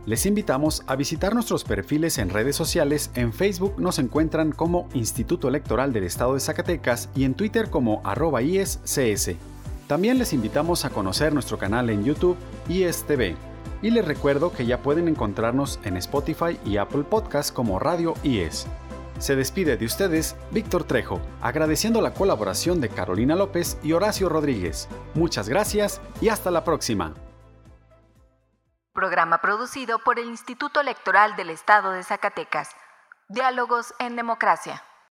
Les 0.05 0.25
invitamos 0.25 0.83
a 0.85 0.97
visitar 0.97 1.33
nuestros 1.33 1.63
perfiles 1.63 2.17
en 2.17 2.29
redes 2.29 2.57
sociales. 2.57 3.09
En 3.15 3.31
Facebook 3.31 3.75
nos 3.77 3.99
encuentran 3.99 4.51
como 4.51 4.89
Instituto 4.93 5.47
Electoral 5.47 5.93
del 5.93 6.03
Estado 6.03 6.33
de 6.33 6.41
Zacatecas 6.41 7.07
y 7.15 7.23
en 7.23 7.35
Twitter 7.35 7.69
como 7.69 8.01
arroba 8.03 8.41
IESCS. 8.41 9.37
También 9.89 10.19
les 10.19 10.33
invitamos 10.33 10.85
a 10.85 10.91
conocer 10.91 11.33
nuestro 11.33 11.57
canal 11.57 11.89
en 11.89 12.03
YouTube 12.03 12.37
ISTV. 12.67 13.35
Y 13.81 13.89
les 13.89 14.05
recuerdo 14.05 14.53
que 14.53 14.67
ya 14.67 14.83
pueden 14.83 15.07
encontrarnos 15.07 15.79
en 15.83 15.97
Spotify 15.97 16.59
y 16.63 16.77
Apple 16.77 17.01
Podcast 17.01 17.51
como 17.51 17.79
Radio 17.79 18.13
IES. 18.21 18.67
Se 19.17 19.35
despide 19.35 19.77
de 19.77 19.87
ustedes 19.87 20.35
Víctor 20.51 20.83
Trejo, 20.83 21.19
agradeciendo 21.41 22.01
la 22.01 22.13
colaboración 22.13 22.79
de 22.81 22.89
Carolina 22.89 23.35
López 23.35 23.79
y 23.81 23.93
Horacio 23.93 24.29
Rodríguez. 24.29 24.87
Muchas 25.15 25.49
gracias 25.49 26.01
y 26.21 26.29
hasta 26.29 26.51
la 26.51 26.63
próxima. 26.63 27.15
Programa 28.93 29.41
producido 29.41 29.97
por 29.97 30.19
el 30.19 30.27
Instituto 30.27 30.81
Electoral 30.81 31.35
del 31.35 31.49
Estado 31.49 31.93
de 31.93 32.03
Zacatecas. 32.03 32.69
Diálogos 33.27 33.95
en 33.97 34.15
Democracia. 34.15 34.83